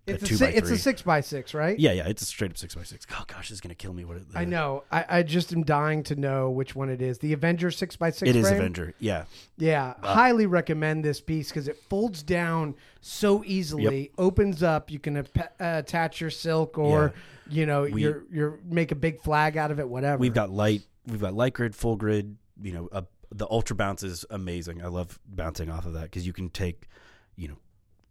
It's 0.07 0.23
a, 0.23 0.27
two 0.27 0.37
si- 0.37 0.45
by 0.45 0.51
it's 0.51 0.71
a 0.71 0.77
six 0.77 1.01
by 1.03 1.21
six, 1.23 1.55
right? 1.55 1.79
Yeah, 1.79 1.93
yeah, 1.93 2.07
it's 2.09 2.21
a 2.21 2.27
straight 2.27 2.51
up 2.51 2.59
six 2.59 2.75
by 2.75 2.83
six. 2.83 3.07
Oh 3.13 3.25
gosh, 3.27 3.51
is 3.51 3.61
gonna 3.63 3.75
kill 3.75 3.95
me. 3.95 4.05
What 4.05 4.19
it, 4.19 4.25
I 4.35 4.45
know. 4.45 4.85
I, 4.93 5.05
I 5.09 5.23
just 5.23 5.53
am 5.53 5.63
dying 5.63 6.03
to 6.05 6.15
know 6.17 6.51
which 6.51 6.75
one 6.77 6.91
it 6.91 7.01
is. 7.01 7.19
The 7.21 7.33
Avenger 7.33 7.71
six 7.71 7.97
by 7.97 8.11
six. 8.11 8.29
It 8.29 8.37
is 8.37 8.47
frame? 8.47 8.61
Avenger. 8.61 8.95
Yeah, 8.99 9.25
Yeah, 9.57 9.95
highly 10.03 10.45
recommend 10.47 11.05
this 11.05 11.21
piece 11.23 11.49
because 11.49 11.69
it 11.69 11.79
folds 11.89 12.23
down 12.23 12.75
so 13.01 13.43
easily, 13.47 14.11
opens 14.19 14.63
up. 14.63 14.91
You 14.91 14.99
can 14.99 15.17
ap- 15.17 15.39
uh, 15.39 15.49
attach 15.59 16.21
your 16.21 16.31
silk 16.31 16.77
or 16.77 17.15
you 17.49 17.65
know 17.65 17.83
We- 17.85 18.03
your 18.03 18.25
your 18.31 18.59
make 18.69 18.93
a 18.93 18.97
big 18.97 19.21
flag 19.21 19.57
out 19.57 19.71
of 19.71 19.79
it. 19.81 19.89
Whatever. 19.89 20.19
we've 20.19 20.35
got 20.35 20.51
light. 20.51 20.83
We've 21.07 21.21
got 21.21 21.33
light 21.35 21.55
grid, 21.55 21.75
full 21.75 21.97
grid. 21.97 22.37
You 22.63 22.73
know, 22.73 22.89
uh, 22.93 23.03
the 23.31 23.47
ultra 23.51 23.75
bounce 23.75 24.03
is 24.03 24.27
amazing. 24.31 24.83
I 24.83 24.89
love 24.89 25.19
bouncing 25.27 25.71
off 25.71 25.87
of 25.87 25.95
that 25.95 26.05
because 26.05 26.27
you 26.27 26.33
can 26.35 26.51
take, 26.51 26.89
you 27.37 27.49
know, 27.49 27.57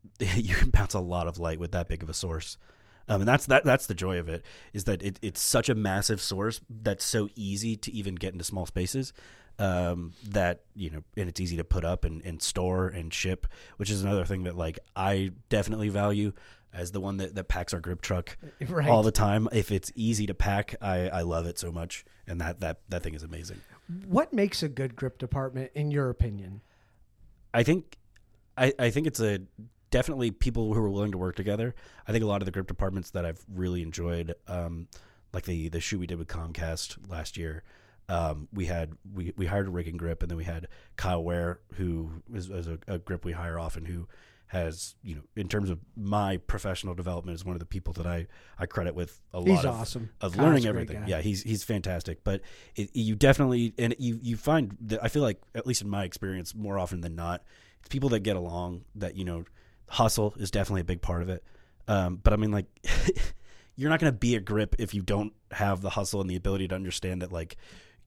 you 0.19 0.55
can 0.55 0.69
bounce 0.69 0.93
a 0.93 0.99
lot 0.99 1.27
of 1.27 1.37
light 1.39 1.59
with 1.59 1.71
that 1.71 1.87
big 1.87 2.03
of 2.03 2.09
a 2.09 2.13
source. 2.13 2.57
Um, 3.09 3.21
and 3.21 3.27
that's 3.27 3.47
that. 3.47 3.65
That's 3.65 3.87
the 3.87 3.93
joy 3.93 4.17
of 4.19 4.29
it 4.29 4.45
is 4.71 4.85
that 4.85 5.01
it, 5.03 5.19
it's 5.21 5.41
such 5.41 5.67
a 5.67 5.75
massive 5.75 6.21
source 6.21 6.61
that's 6.69 7.03
so 7.03 7.27
easy 7.35 7.75
to 7.77 7.91
even 7.91 8.15
get 8.15 8.31
into 8.33 8.45
small 8.45 8.65
spaces. 8.65 9.11
Um, 9.59 10.13
that 10.29 10.61
you 10.73 10.89
know, 10.89 11.03
and 11.15 11.29
it's 11.29 11.39
easy 11.39 11.57
to 11.57 11.63
put 11.63 11.85
up 11.85 12.05
and, 12.05 12.23
and 12.25 12.41
store 12.41 12.87
and 12.87 13.13
ship, 13.13 13.45
which 13.77 13.89
is 13.91 14.01
another 14.03 14.25
thing 14.25 14.43
that 14.45 14.55
like 14.57 14.79
I 14.95 15.31
definitely 15.49 15.89
value 15.89 16.31
as 16.73 16.91
the 16.91 16.99
one 16.99 17.17
that, 17.17 17.35
that 17.35 17.49
packs 17.49 17.71
our 17.71 17.79
grip 17.79 18.01
truck 18.01 18.35
Right. 18.67 18.89
all 18.89 19.03
the 19.03 19.11
time. 19.11 19.47
If 19.51 19.71
it's 19.71 19.91
easy 19.95 20.25
to 20.25 20.33
pack, 20.33 20.73
I, 20.81 21.07
I 21.09 21.21
love 21.21 21.45
it 21.45 21.59
so 21.59 21.71
much, 21.71 22.03
and 22.25 22.41
that 22.41 22.61
that 22.61 22.79
that 22.89 23.03
thing 23.03 23.13
is 23.15 23.21
amazing. 23.21 23.61
what 24.07 24.33
makes 24.33 24.63
a 24.63 24.69
good 24.69 24.95
grip 24.95 25.17
department 25.19 25.71
in 25.75 25.91
your 25.91 26.09
opinion? 26.09 26.61
I 27.53 27.61
think 27.63 27.97
I, 28.57 28.73
I 28.79 28.89
think 28.89 29.05
it's 29.07 29.19
a 29.19 29.41
definitely 29.93 30.31
people 30.31 30.73
who 30.73 30.81
are 30.81 30.89
willing 30.89 31.11
to 31.11 31.19
work 31.19 31.35
together. 31.35 31.75
I 32.07 32.11
think 32.11 32.23
a 32.23 32.27
lot 32.27 32.41
of 32.41 32.47
the 32.47 32.51
grip 32.51 32.65
departments 32.65 33.11
that 33.11 33.27
I've 33.27 33.45
really 33.47 33.83
enjoyed, 33.83 34.33
um, 34.47 34.87
like 35.31 35.43
the 35.43 35.69
the 35.69 35.79
shoot 35.79 35.99
we 35.99 36.07
did 36.07 36.17
with 36.17 36.27
Comcast 36.27 36.97
last 37.07 37.37
year. 37.37 37.63
Um, 38.09 38.47
we 38.51 38.65
had 38.65 38.93
we, 39.13 39.33
we 39.37 39.45
hired 39.45 39.67
a 39.67 39.69
rig 39.69 39.87
and 39.87 39.97
grip, 39.99 40.23
and 40.23 40.31
then 40.31 40.37
we 40.37 40.45
had 40.45 40.67
Kyle 40.97 41.23
Ware, 41.23 41.59
who 41.75 42.23
is, 42.33 42.49
is 42.49 42.67
a, 42.67 42.79
a 42.87 42.97
grip 42.97 43.23
we 43.23 43.33
hire 43.33 43.59
often, 43.59 43.85
who 43.85 44.07
has 44.47 44.95
you 45.03 45.15
know 45.15 45.21
in 45.35 45.47
terms 45.47 45.69
of 45.69 45.79
my 45.95 46.37
professional 46.37 46.93
development 46.95 47.35
is 47.35 47.45
one 47.45 47.55
of 47.55 47.59
the 47.59 47.65
people 47.65 47.93
that 47.93 48.07
I 48.07 48.25
I 48.57 48.65
credit 48.65 48.95
with 48.95 49.21
a 49.31 49.41
He's 49.41 49.49
lot 49.49 49.65
of, 49.65 49.75
awesome. 49.75 50.09
of 50.21 50.33
Kyle's 50.33 50.43
learning 50.43 50.65
everything. 50.65 51.03
Yeah, 51.07 51.21
he's 51.21 51.43
he's 51.43 51.63
fantastic. 51.63 52.23
But 52.23 52.41
it, 52.75 52.89
you 52.95 53.15
definitely 53.15 53.75
and 53.77 53.95
you 53.99 54.19
you 54.23 54.37
find 54.37 54.75
that 54.81 55.03
I 55.03 55.07
feel 55.07 55.21
like 55.21 55.39
at 55.53 55.67
least 55.67 55.83
in 55.83 55.89
my 55.89 56.03
experience 56.03 56.55
more 56.55 56.79
often 56.79 57.01
than 57.01 57.15
not, 57.15 57.43
it's 57.79 57.89
people 57.89 58.09
that 58.09 58.21
get 58.21 58.35
along 58.35 58.85
that 58.95 59.15
you 59.15 59.23
know 59.23 59.45
hustle 59.93 60.33
is 60.37 60.51
definitely 60.51 60.81
a 60.81 60.85
big 60.85 61.01
part 61.01 61.21
of 61.21 61.29
it. 61.29 61.43
Um, 61.87 62.19
but 62.21 62.33
I 62.33 62.35
mean 62.35 62.51
like 62.51 62.65
you're 63.75 63.89
not 63.89 63.99
going 63.99 64.11
to 64.11 64.17
be 64.17 64.35
a 64.35 64.39
grip 64.39 64.75
if 64.79 64.93
you 64.93 65.01
don't 65.01 65.33
have 65.51 65.81
the 65.81 65.91
hustle 65.91 66.19
and 66.19 66.29
the 66.29 66.35
ability 66.35 66.67
to 66.67 66.75
understand 66.75 67.21
that 67.21 67.31
like 67.31 67.57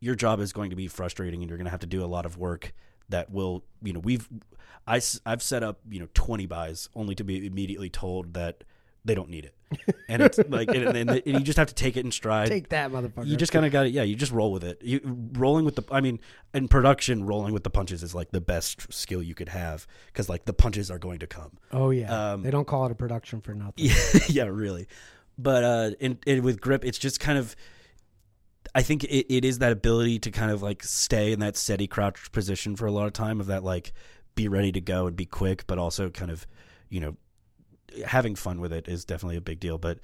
your 0.00 0.14
job 0.14 0.40
is 0.40 0.52
going 0.52 0.70
to 0.70 0.76
be 0.76 0.88
frustrating 0.88 1.42
and 1.42 1.48
you're 1.48 1.58
going 1.58 1.66
to 1.66 1.70
have 1.70 1.80
to 1.80 1.86
do 1.86 2.04
a 2.04 2.06
lot 2.06 2.26
of 2.26 2.36
work 2.36 2.72
that 3.08 3.30
will 3.30 3.64
you 3.82 3.92
know 3.92 4.00
we've 4.00 4.28
I, 4.86 5.00
have 5.24 5.42
set 5.42 5.62
up 5.62 5.80
you 5.88 6.00
know 6.00 6.08
20 6.14 6.46
buys 6.46 6.88
only 6.94 7.14
to 7.14 7.24
be 7.24 7.46
immediately 7.46 7.90
told 7.90 8.34
that 8.34 8.64
they 9.06 9.14
don't 9.14 9.30
need 9.30 9.44
it 9.44 9.54
and 10.08 10.22
it's 10.22 10.38
like 10.48 10.68
and, 10.68 10.84
and, 10.96 11.10
and 11.10 11.22
you 11.24 11.40
just 11.40 11.58
have 11.58 11.68
to 11.68 11.74
take 11.74 11.96
it 11.96 12.04
in 12.04 12.10
stride 12.12 12.48
Take 12.48 12.68
that, 12.68 12.90
motherfucker. 12.90 13.26
you 13.26 13.36
just 13.36 13.52
kind 13.52 13.64
of 13.64 13.72
got 13.72 13.86
it. 13.86 13.92
yeah 13.92 14.02
you 14.02 14.14
just 14.14 14.32
roll 14.32 14.52
with 14.52 14.64
it 14.64 14.80
you 14.82 15.00
rolling 15.32 15.64
with 15.64 15.76
the 15.76 15.84
i 15.90 16.00
mean 16.00 16.20
in 16.54 16.68
production 16.68 17.24
rolling 17.24 17.52
with 17.52 17.64
the 17.64 17.70
punches 17.70 18.02
is 18.02 18.14
like 18.14 18.30
the 18.30 18.40
best 18.40 18.92
skill 18.92 19.22
you 19.22 19.34
could 19.34 19.48
have 19.48 19.86
because 20.06 20.28
like 20.28 20.44
the 20.44 20.52
punches 20.52 20.90
are 20.90 20.98
going 20.98 21.18
to 21.18 21.26
come 21.26 21.56
oh 21.72 21.90
yeah, 21.90 22.32
um, 22.32 22.42
they 22.42 22.50
don't 22.50 22.66
call 22.66 22.86
it 22.86 22.92
a 22.92 22.94
production 22.94 23.40
for 23.40 23.54
nothing. 23.54 23.72
yeah, 23.76 23.94
yeah, 24.28 24.44
really. 24.44 24.86
But 25.38 25.64
uh, 25.64 25.90
and, 26.00 26.18
and 26.26 26.42
with 26.42 26.60
grip, 26.60 26.84
it's 26.84 26.98
just 26.98 27.20
kind 27.20 27.38
of. 27.38 27.54
I 28.74 28.82
think 28.82 29.04
it, 29.04 29.32
it 29.32 29.44
is 29.44 29.58
that 29.60 29.72
ability 29.72 30.18
to 30.20 30.30
kind 30.30 30.50
of 30.50 30.62
like 30.62 30.82
stay 30.82 31.32
in 31.32 31.40
that 31.40 31.56
steady 31.56 31.86
crouch 31.86 32.30
position 32.32 32.76
for 32.76 32.86
a 32.86 32.90
lot 32.90 33.06
of 33.06 33.12
time 33.12 33.40
of 33.40 33.46
that 33.46 33.62
like 33.62 33.92
be 34.34 34.48
ready 34.48 34.72
to 34.72 34.80
go 34.80 35.06
and 35.06 35.16
be 35.16 35.24
quick, 35.24 35.66
but 35.66 35.78
also 35.78 36.10
kind 36.10 36.30
of, 36.30 36.46
you 36.88 37.00
know, 37.00 37.16
having 38.06 38.34
fun 38.34 38.60
with 38.60 38.72
it 38.72 38.88
is 38.88 39.04
definitely 39.04 39.36
a 39.36 39.40
big 39.40 39.60
deal. 39.60 39.78
But 39.78 39.98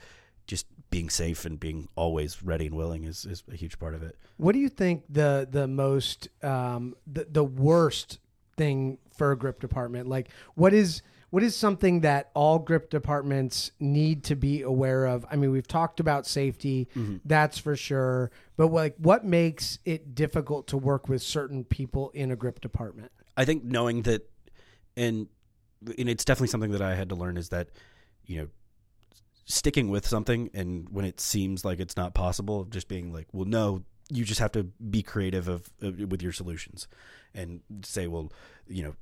just 0.46 0.66
being 0.90 1.08
safe 1.08 1.44
and 1.44 1.58
being 1.58 1.88
always 1.96 2.42
ready 2.42 2.66
and 2.66 2.76
willing 2.76 3.04
is, 3.04 3.24
is 3.24 3.42
a 3.50 3.56
huge 3.56 3.78
part 3.78 3.94
of 3.94 4.02
it. 4.02 4.16
What 4.36 4.52
do 4.52 4.58
you 4.58 4.68
think 4.68 5.04
the 5.08 5.48
the 5.50 5.66
most 5.66 6.28
um, 6.42 6.94
the 7.06 7.26
the 7.30 7.44
worst 7.44 8.18
thing 8.56 8.98
for 9.16 9.32
a 9.32 9.36
grip 9.36 9.60
department? 9.60 10.08
Like, 10.08 10.28
what 10.54 10.74
is 10.74 11.02
what 11.30 11.42
is 11.42 11.56
something 11.56 12.00
that 12.00 12.30
all 12.34 12.58
grip 12.58 12.90
departments 12.90 13.72
need 13.80 14.22
to 14.24 14.36
be 14.36 14.60
aware 14.60 15.06
of? 15.06 15.24
I 15.30 15.36
mean, 15.36 15.50
we've 15.50 15.66
talked 15.66 15.98
about 15.98 16.26
safety, 16.26 16.88
that's 17.24 17.56
for 17.56 17.74
sure. 17.74 18.30
But 18.58 18.66
like, 18.66 18.94
what 18.98 19.24
makes 19.24 19.78
it 19.86 20.14
difficult 20.14 20.66
to 20.68 20.76
work 20.76 21.08
with 21.08 21.22
certain 21.22 21.64
people 21.64 22.10
in 22.10 22.30
a 22.30 22.36
grip 22.36 22.60
department? 22.60 23.12
I 23.34 23.46
think 23.46 23.64
knowing 23.64 24.02
that, 24.02 24.28
and 24.94 25.28
and 25.98 26.08
it's 26.08 26.24
definitely 26.24 26.48
something 26.48 26.72
that 26.72 26.82
I 26.82 26.94
had 26.94 27.08
to 27.10 27.14
learn 27.14 27.36
is 27.36 27.48
that, 27.50 27.68
you 28.26 28.40
know, 28.40 28.48
sticking 29.44 29.90
with 29.90 30.06
something 30.06 30.50
and 30.54 30.88
when 30.90 31.04
it 31.04 31.20
seems 31.20 31.64
like 31.64 31.80
it's 31.80 31.96
not 31.96 32.14
possible, 32.14 32.64
just 32.64 32.88
being 32.88 33.12
like, 33.12 33.26
well, 33.32 33.44
no, 33.44 33.84
you 34.10 34.24
just 34.24 34.40
have 34.40 34.52
to 34.52 34.64
be 34.64 35.02
creative 35.02 35.48
of, 35.48 35.70
of 35.80 35.98
with 35.98 36.22
your 36.22 36.32
solutions, 36.32 36.88
and 37.34 37.60
say, 37.82 38.06
well, 38.06 38.30
you 38.66 38.82
know, 38.82 38.94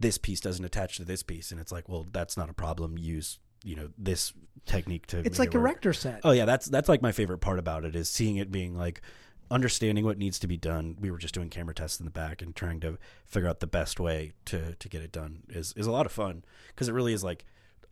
this 0.00 0.18
piece 0.18 0.40
doesn't 0.40 0.64
attach 0.64 0.96
to 0.96 1.04
this 1.04 1.22
piece, 1.22 1.50
and 1.50 1.60
it's 1.60 1.72
like, 1.72 1.88
well, 1.88 2.06
that's 2.12 2.36
not 2.36 2.50
a 2.50 2.54
problem. 2.54 2.98
Use 2.98 3.38
you 3.64 3.76
know 3.76 3.88
this 3.98 4.32
technique 4.66 5.06
to. 5.08 5.18
It's 5.18 5.38
like 5.38 5.54
it 5.54 5.58
Erector 5.58 5.92
set. 5.92 6.20
Oh 6.24 6.30
yeah, 6.30 6.44
that's 6.44 6.66
that's 6.66 6.88
like 6.88 7.02
my 7.02 7.12
favorite 7.12 7.38
part 7.38 7.58
about 7.58 7.84
it 7.84 7.96
is 7.96 8.08
seeing 8.08 8.36
it 8.36 8.50
being 8.50 8.76
like 8.76 9.02
understanding 9.50 10.04
what 10.04 10.18
needs 10.18 10.38
to 10.40 10.46
be 10.46 10.56
done. 10.56 10.96
We 11.00 11.10
were 11.10 11.18
just 11.18 11.34
doing 11.34 11.48
camera 11.48 11.74
tests 11.74 11.98
in 11.98 12.04
the 12.04 12.10
back 12.10 12.42
and 12.42 12.54
trying 12.54 12.80
to 12.80 12.98
figure 13.26 13.48
out 13.48 13.60
the 13.60 13.66
best 13.66 13.98
way 14.00 14.32
to 14.46 14.74
to 14.74 14.88
get 14.88 15.02
it 15.02 15.12
done 15.12 15.42
is 15.48 15.72
is 15.76 15.86
a 15.86 15.92
lot 15.92 16.06
of 16.06 16.12
fun 16.12 16.44
because 16.68 16.88
it 16.88 16.92
really 16.92 17.12
is 17.12 17.24
like 17.24 17.44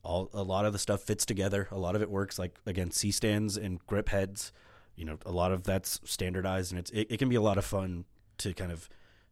all 0.02 0.30
a 0.32 0.42
lot 0.42 0.64
of 0.64 0.72
the 0.72 0.78
stuff 0.78 1.02
fits 1.02 1.26
together. 1.26 1.68
A 1.70 1.78
lot 1.78 1.96
of 1.96 2.02
it 2.02 2.10
works 2.10 2.38
like 2.38 2.58
again 2.66 2.90
C 2.90 3.10
stands 3.10 3.56
and 3.56 3.84
grip 3.86 4.08
heads. 4.08 4.52
You 4.94 5.04
know, 5.04 5.18
a 5.26 5.32
lot 5.32 5.52
of 5.52 5.64
that's 5.64 6.00
standardized 6.04 6.72
and 6.72 6.78
it's 6.78 6.90
it, 6.90 7.08
it 7.10 7.16
can 7.18 7.28
be 7.28 7.36
a 7.36 7.42
lot 7.42 7.58
of 7.58 7.64
fun 7.64 8.04
to 8.38 8.52
kind 8.54 8.72
of 8.72 8.88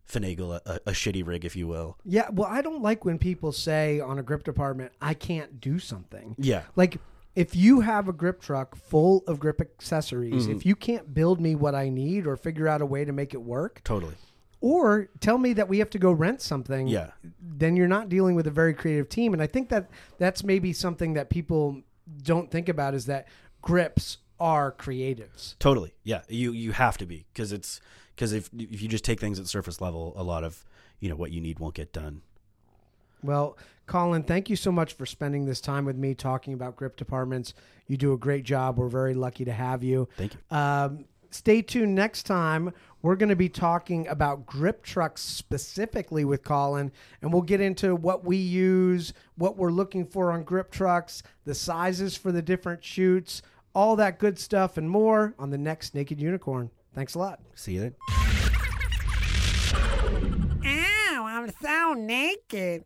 finagle 0.09 0.55
a, 0.55 0.71
a, 0.71 0.75
a 0.87 0.93
shitty 0.93 1.27
rig, 1.27 1.45
if 1.45 1.57
you 1.57 1.67
will. 1.67 1.97
Yeah, 2.05 2.29
well, 2.31 2.49
I 2.51 2.63
don't 2.63 2.83
like 2.83 3.05
when 3.05 3.19
people 3.19 3.53
say 3.53 4.01
on 4.01 4.19
a 4.19 4.23
grip 4.23 4.45
department, 4.45 4.93
I 5.01 5.15
can't 5.15 5.61
do 5.61 5.79
something. 5.79 6.35
Yeah. 6.39 6.63
Like, 6.77 6.99
if 7.37 7.57
you 7.57 7.81
have 7.81 8.09
a 8.09 8.13
grip 8.13 8.41
truck 8.41 8.77
full 8.77 9.25
of 9.27 9.39
grip 9.41 9.61
accessories, 9.61 10.45
Mm-hmm. 10.45 10.57
if 10.57 10.67
you 10.67 10.77
can't 10.77 11.13
build 11.15 11.41
me 11.41 11.55
what 11.55 11.75
I 11.75 11.89
need 11.89 12.27
or 12.27 12.37
figure 12.37 12.69
out 12.69 12.81
a 12.81 12.87
way 12.87 13.05
to 13.05 13.13
make 13.13 13.35
it 13.35 13.43
work, 13.43 13.81
Totally. 13.85 14.15
or 14.61 15.09
tell 15.21 15.39
me 15.39 15.53
that 15.55 15.69
we 15.69 15.79
have 15.79 15.91
to 15.91 15.99
go 15.99 16.13
rent 16.13 16.41
something, 16.41 16.87
Yeah. 16.87 17.11
then 17.41 17.77
you're 17.77 17.89
not 17.89 18.09
dealing 18.09 18.35
with 18.35 18.47
a 18.47 18.51
very 18.53 18.73
creative 18.75 19.09
team. 19.09 19.33
And 19.33 19.43
I 19.43 19.47
think 19.47 19.69
that 19.71 19.91
that's 20.19 20.45
maybe 20.45 20.73
something 20.73 21.15
that 21.15 21.29
people 21.31 21.83
don't 22.23 22.51
think 22.51 22.69
about 22.69 22.95
is 22.95 23.07
that 23.07 23.27
grips 23.63 24.19
are 24.39 24.73
creatives. 24.73 25.57
Totally. 25.59 25.95
Yeah. 26.03 26.23
You 26.29 26.53
you 26.53 26.73
have 26.73 26.99
to 26.99 27.07
be 27.07 27.25
because 27.33 27.53
it's 27.53 27.81
because 28.15 28.33
if 28.33 28.51
if 28.59 28.83
you 28.83 28.89
just 28.89 29.05
take 29.05 29.21
things 29.21 29.39
at 29.39 29.47
surface 29.47 29.81
level, 29.81 30.13
a 30.17 30.23
lot 30.23 30.45
of 30.45 30.65
you 31.01 31.09
know 31.09 31.17
what 31.17 31.31
you 31.31 31.41
need 31.41 31.59
won't 31.61 31.75
get 31.75 31.93
done. 31.93 32.23
Well, 33.25 33.57
Colin, 33.87 34.23
thank 34.23 34.51
you 34.51 34.57
so 34.57 34.71
much 34.71 34.93
for 34.93 35.07
spending 35.07 35.47
this 35.47 35.61
time 35.61 35.85
with 35.85 35.97
me 35.97 36.15
talking 36.15 36.55
about 36.55 36.77
grip 36.77 36.97
departments. 36.97 37.55
You 37.87 37.97
do 37.97 38.13
a 38.13 38.19
great 38.19 38.45
job. 38.45 38.79
We're 38.79 38.89
very 38.89 39.15
lucky 39.15 39.45
to 39.45 39.53
have 39.53 39.83
you. 39.83 40.09
Thank 40.17 40.35
you. 40.35 40.57
Um, 40.57 41.05
stay 41.31 41.63
tuned 41.63 41.95
next 41.95 42.25
time. 42.25 42.73
We're 43.03 43.17
going 43.17 43.29
to 43.29 43.37
be 43.37 43.49
talking 43.49 44.07
about 44.09 44.47
grip 44.47 44.83
trucks 44.83 45.21
specifically 45.21 46.25
with 46.25 46.43
Colin, 46.43 46.93
and 47.21 47.33
we'll 47.33 47.43
get 47.43 47.61
into 47.61 47.95
what 47.95 48.25
we 48.25 48.37
use, 48.37 49.13
what 49.37 49.57
we're 49.57 49.71
looking 49.71 50.07
for 50.07 50.33
on 50.33 50.45
grip 50.45 50.71
trucks, 50.71 51.23
the 51.45 51.55
sizes 51.55 52.17
for 52.17 52.33
the 52.33 52.43
different 52.43 52.83
shoots, 52.83 53.43
all 53.75 53.97
that 53.97 54.19
good 54.19 54.39
stuff, 54.39 54.79
and 54.79 54.89
more 54.89 55.35
on 55.39 55.51
the 55.51 55.59
next 55.59 55.95
Naked 55.95 56.21
Unicorn. 56.21 56.71
Thanks 56.95 57.15
a 57.15 57.19
lot. 57.19 57.41
See 57.55 57.73
you 57.73 57.81
then. 57.81 58.24
I'm 61.45 61.53
so 61.61 61.93
naked. 61.93 62.85